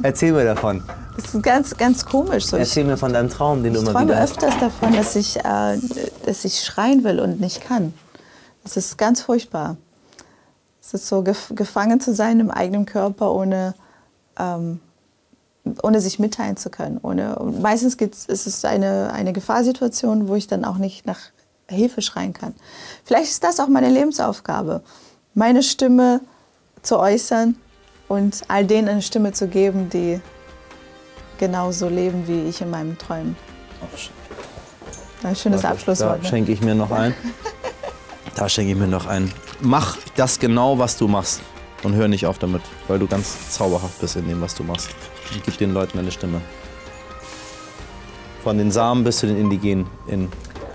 erzähl 0.01 0.31
mir 0.31 0.45
davon. 0.45 0.81
Das 1.17 1.35
ist 1.35 1.43
ganz, 1.43 1.75
ganz 1.75 2.05
komisch. 2.05 2.45
So, 2.45 2.55
erzähl 2.55 2.85
mir 2.85 2.95
von 2.95 3.11
deinem 3.11 3.29
Traum, 3.29 3.63
den 3.63 3.73
du 3.73 3.81
immer 3.81 3.99
wieder 3.99 4.17
hast. 4.17 4.31
Ich 4.31 4.37
träume 4.37 4.53
öfters 4.53 4.71
davon, 4.79 4.95
dass 4.95 5.15
ich, 5.17 5.37
äh, 5.37 5.77
dass 6.25 6.45
ich 6.45 6.61
schreien 6.61 7.03
will 7.03 7.19
und 7.19 7.41
nicht 7.41 7.61
kann. 7.61 7.93
Das 8.63 8.77
ist 8.77 8.97
ganz 8.97 9.21
furchtbar. 9.21 9.75
Es 10.93 11.03
ist 11.03 11.07
so 11.07 11.21
gef 11.21 11.53
gefangen 11.55 12.01
zu 12.01 12.13
sein 12.13 12.41
im 12.41 12.51
eigenen 12.51 12.85
Körper, 12.85 13.31
ohne, 13.31 13.75
ähm, 14.37 14.81
ohne 15.83 16.01
sich 16.01 16.19
mitteilen 16.19 16.57
zu 16.57 16.69
können. 16.69 16.99
Ohne, 17.01 17.37
meistens 17.61 17.95
ist 17.95 18.45
es 18.45 18.65
eine, 18.65 19.13
eine 19.13 19.31
Gefahrsituation, 19.31 20.27
wo 20.27 20.35
ich 20.35 20.47
dann 20.47 20.65
auch 20.65 20.77
nicht 20.77 21.05
nach 21.05 21.19
Hilfe 21.69 22.01
schreien 22.01 22.33
kann. 22.33 22.53
Vielleicht 23.05 23.31
ist 23.31 23.41
das 23.41 23.61
auch 23.61 23.69
meine 23.69 23.89
Lebensaufgabe, 23.89 24.81
meine 25.33 25.63
Stimme 25.63 26.19
zu 26.81 26.99
äußern 26.99 27.55
und 28.09 28.41
all 28.49 28.65
denen 28.65 28.89
eine 28.89 29.01
Stimme 29.01 29.31
zu 29.31 29.47
geben, 29.47 29.89
die 29.89 30.19
genauso 31.37 31.87
leben 31.87 32.27
wie 32.27 32.49
ich 32.49 32.59
in 32.59 32.69
meinen 32.69 32.97
Träumen. 32.97 33.37
Ein 35.23 35.37
schönes 35.37 35.63
Abschlusswort. 35.63 36.17
Da 36.17 36.23
ne? 36.23 36.27
schenke 36.27 36.51
ich 36.51 36.59
mir 36.59 36.75
noch 36.75 36.91
ein. 36.91 37.13
Da 38.35 38.47
schenke 38.47 38.71
ich 38.71 38.77
mir 38.77 38.87
noch 38.87 39.07
ein. 39.07 39.31
Mach 39.59 39.97
das 40.15 40.39
genau, 40.39 40.79
was 40.79 40.97
du 40.97 41.07
machst. 41.07 41.41
Und 41.83 41.95
hör 41.95 42.07
nicht 42.07 42.25
auf 42.25 42.37
damit, 42.37 42.61
weil 42.87 42.99
du 42.99 43.07
ganz 43.07 43.51
zauberhaft 43.51 43.99
bist 43.99 44.15
in 44.15 44.27
dem, 44.27 44.39
was 44.41 44.55
du 44.55 44.63
machst. 44.63 44.89
Und 45.33 45.43
gib 45.43 45.57
den 45.57 45.73
Leuten 45.73 45.97
eine 45.97 46.11
Stimme. 46.11 46.41
Von 48.43 48.57
den 48.57 48.71
Samen 48.71 49.03
bis 49.03 49.17
zu 49.17 49.27
den 49.27 49.37
Indigenen 49.37 49.87
in 50.07 50.29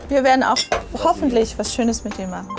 Wir 0.09 0.25
werden 0.25 0.43
auch 0.43 0.59
hoffentlich 0.95 1.57
was 1.59 1.75
Schönes 1.75 2.05
mit 2.05 2.17
dir 2.19 2.27
machen. 2.27 2.55